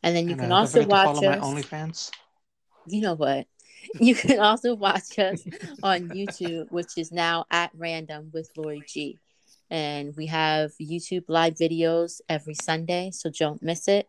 [0.02, 1.44] And then you And, can uh, also watch follow my us.
[1.44, 2.10] OnlyFans.
[2.86, 3.46] You know what?
[3.94, 5.44] You can also watch us
[5.82, 9.18] on YouTube, which is now at random with Lori G.
[9.70, 14.08] And we have YouTube live videos every Sunday, so don't miss it.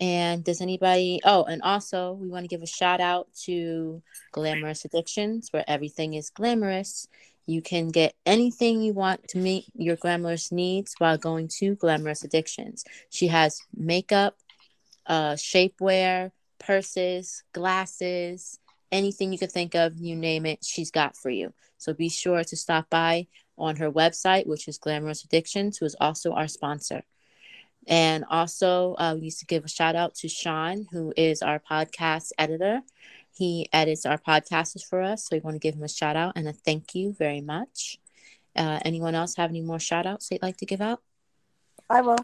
[0.00, 1.20] And does anybody?
[1.24, 6.14] Oh, and also we want to give a shout out to Glamorous Addictions, where everything
[6.14, 7.08] is glamorous.
[7.46, 12.22] You can get anything you want to meet your glamorous needs while going to Glamorous
[12.22, 12.84] Addictions.
[13.10, 14.36] She has makeup,
[15.06, 16.30] uh, shapewear,
[16.60, 18.60] purses, glasses,
[18.90, 21.52] anything you can think of, you name it, she's got for you.
[21.78, 23.26] So be sure to stop by
[23.56, 27.02] on her website, which is Glamorous Addictions, who is also our sponsor.
[27.86, 31.58] And also, uh, we used to give a shout out to Sean, who is our
[31.58, 32.82] podcast editor.
[33.34, 35.24] He edits our podcasts for us.
[35.26, 37.98] So we want to give him a shout out and a thank you very much.
[38.54, 41.00] Uh, anyone else have any more shout outs they'd like to give out?
[41.88, 42.18] I will.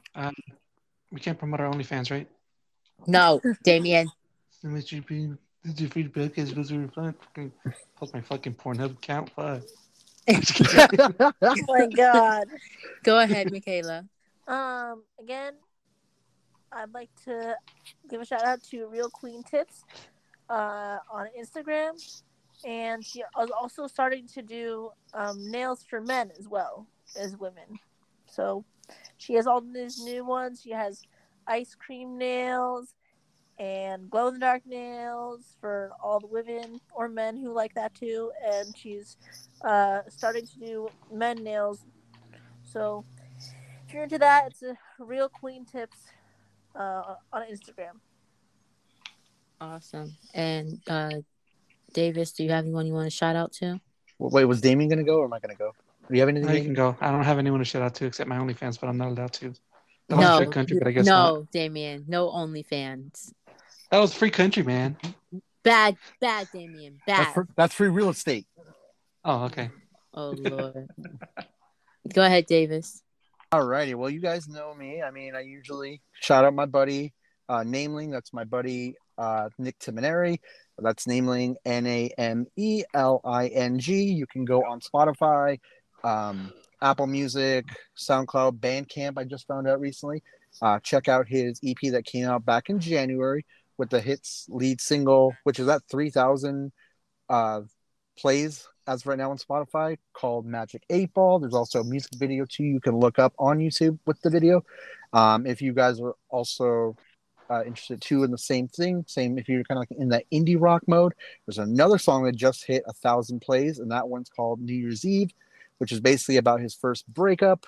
[1.10, 2.28] We can't promote our OnlyFans, right?
[3.06, 4.10] No, Damien.
[5.64, 7.14] Unless you be this is your free podcast supposed to be fun.
[7.20, 7.52] Fucking
[7.96, 9.62] Post my fucking Pornhub count Fuck.
[11.42, 12.46] Oh my god.
[13.02, 14.06] Go ahead, Michaela.
[14.46, 15.54] Um, again,
[16.72, 17.56] I'd like to
[18.08, 19.84] give a shout out to Real Queen Tips
[20.50, 21.92] uh, on Instagram,
[22.66, 26.86] and she is also starting to do um, nails for men as well
[27.18, 27.78] as women.
[28.26, 28.64] So
[29.16, 30.60] she has all these new ones.
[30.62, 31.02] She has
[31.46, 32.94] ice cream nails
[33.58, 37.94] and glow in the dark nails for all the women or men who like that
[37.94, 38.32] too.
[38.44, 39.16] And she's
[39.62, 41.84] uh, starting to do men nails.
[42.62, 43.04] So
[43.86, 45.98] if you're into that, it's a real queen tips
[46.74, 48.00] uh, on Instagram.
[49.60, 50.16] Awesome.
[50.34, 51.10] And uh,
[51.92, 53.80] Davis, do you have anyone you want to shout out to?
[54.18, 55.72] Wait, was Damien gonna go or am I gonna go?
[56.08, 56.48] Do you have anything?
[56.48, 56.96] I can go.
[57.00, 59.32] I don't have anyone to shout out to except my OnlyFans, but I'm not allowed
[59.34, 59.54] to.
[60.08, 61.50] That was No, free country, but I guess no, not.
[61.50, 63.32] Damien, no OnlyFans.
[63.94, 64.96] That was free country, man.
[65.62, 67.46] Bad, bad, Damien, That's, bad.
[67.56, 68.44] that's free real estate.
[69.24, 69.70] Oh, okay.
[70.12, 70.88] Oh Lord.
[72.12, 73.04] Go ahead, Davis.
[73.52, 75.00] Alrighty, well, you guys know me.
[75.00, 77.14] I mean, I usually shout out my buddy
[77.48, 78.10] uh, Nameling.
[78.10, 80.38] That's my buddy uh, Nick Timoneri.
[80.76, 84.02] That's Nameling, N A M E L I N G.
[84.02, 85.60] You can go on Spotify,
[86.02, 87.64] um, Apple Music,
[87.96, 89.18] SoundCloud, Bandcamp.
[89.18, 90.20] I just found out recently.
[90.60, 93.44] Uh, check out his EP that came out back in January
[93.78, 96.72] with the hits lead single, which is at 3,000
[97.28, 97.62] uh,
[98.18, 101.38] plays as of right now on Spotify called Magic Eight Ball.
[101.38, 104.64] There's also a music video too you can look up on YouTube with the video.
[105.12, 106.96] Um, if you guys are also
[107.50, 110.24] uh, interested too in the same thing, same if you're kind of like in that
[110.32, 111.14] indie rock mode,
[111.46, 115.04] there's another song that just hit a thousand plays, and that one's called New Year's
[115.04, 115.30] Eve,
[115.78, 117.66] which is basically about his first breakup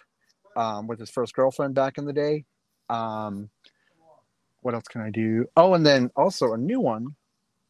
[0.57, 2.45] um, with his first girlfriend back in the day.
[2.89, 3.51] Um,
[4.67, 5.47] what else can I do?
[5.57, 7.15] Oh, and then also a new one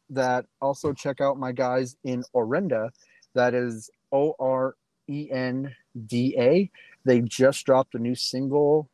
[0.09, 2.89] that also check out my guys in Orenda.
[3.35, 4.75] That is O R
[5.07, 5.75] E N
[6.07, 6.71] D A.
[7.05, 8.89] They just dropped a new single.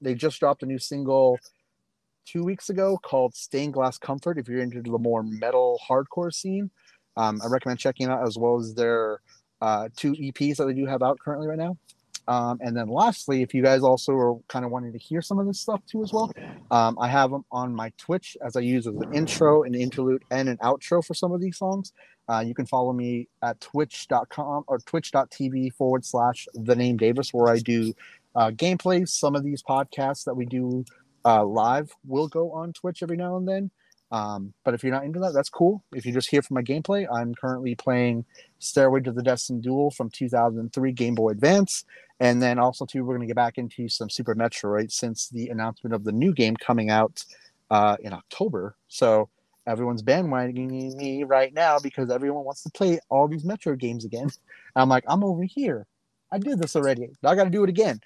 [0.00, 1.38] They just dropped a new single
[2.24, 4.38] two weeks ago called Stained Glass Comfort.
[4.38, 6.70] If you're into the more metal hardcore scene,
[7.18, 9.20] um, I recommend checking it out as well as their
[9.60, 11.76] uh, two EPs that they do have out currently right now.
[12.28, 15.38] Um, and then lastly, if you guys also are kind of wanting to hear some
[15.38, 16.32] of this stuff too as well,
[16.70, 20.24] um, I have them on my Twitch as I use as an intro, an interlude,
[20.30, 21.92] and an outro for some of these songs.
[22.28, 27.52] Uh, you can follow me at twitch.com or twitch.tv forward slash the name Davis, where
[27.52, 27.94] I do
[28.34, 29.10] uh, gameplays.
[29.10, 30.84] Some of these podcasts that we do
[31.24, 33.70] uh, live will go on Twitch every now and then.
[34.12, 35.82] Um, but if you're not into that, that's cool.
[35.94, 38.24] If you're just here for my gameplay, I'm currently playing
[38.58, 41.84] Stairway to the Destined Duel from 2003 Game Boy Advance.
[42.20, 45.48] And then also, too, we're going to get back into some Super Metroid since the
[45.48, 47.24] announcement of the new game coming out
[47.70, 48.76] uh, in October.
[48.88, 49.28] So
[49.66, 54.30] everyone's bandwagoning me right now because everyone wants to play all these Metroid games again.
[54.76, 55.86] I'm like, I'm over here.
[56.30, 57.10] I did this already.
[57.24, 58.00] I got to do it again.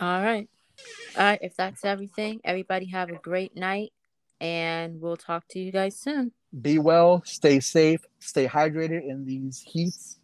[0.00, 0.48] All right.
[1.16, 1.38] All right.
[1.42, 3.92] If that's everything, everybody have a great night
[4.40, 6.32] and we'll talk to you guys soon.
[6.60, 10.18] Be well, stay safe, stay hydrated in these heats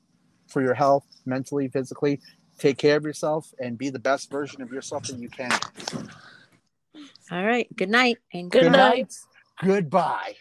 [0.48, 2.20] for your health, mentally, physically.
[2.58, 5.52] Take care of yourself and be the best version of yourself that you can.
[7.30, 7.68] All right.
[7.76, 9.14] Good night and Good good night.
[9.62, 10.36] Goodbye.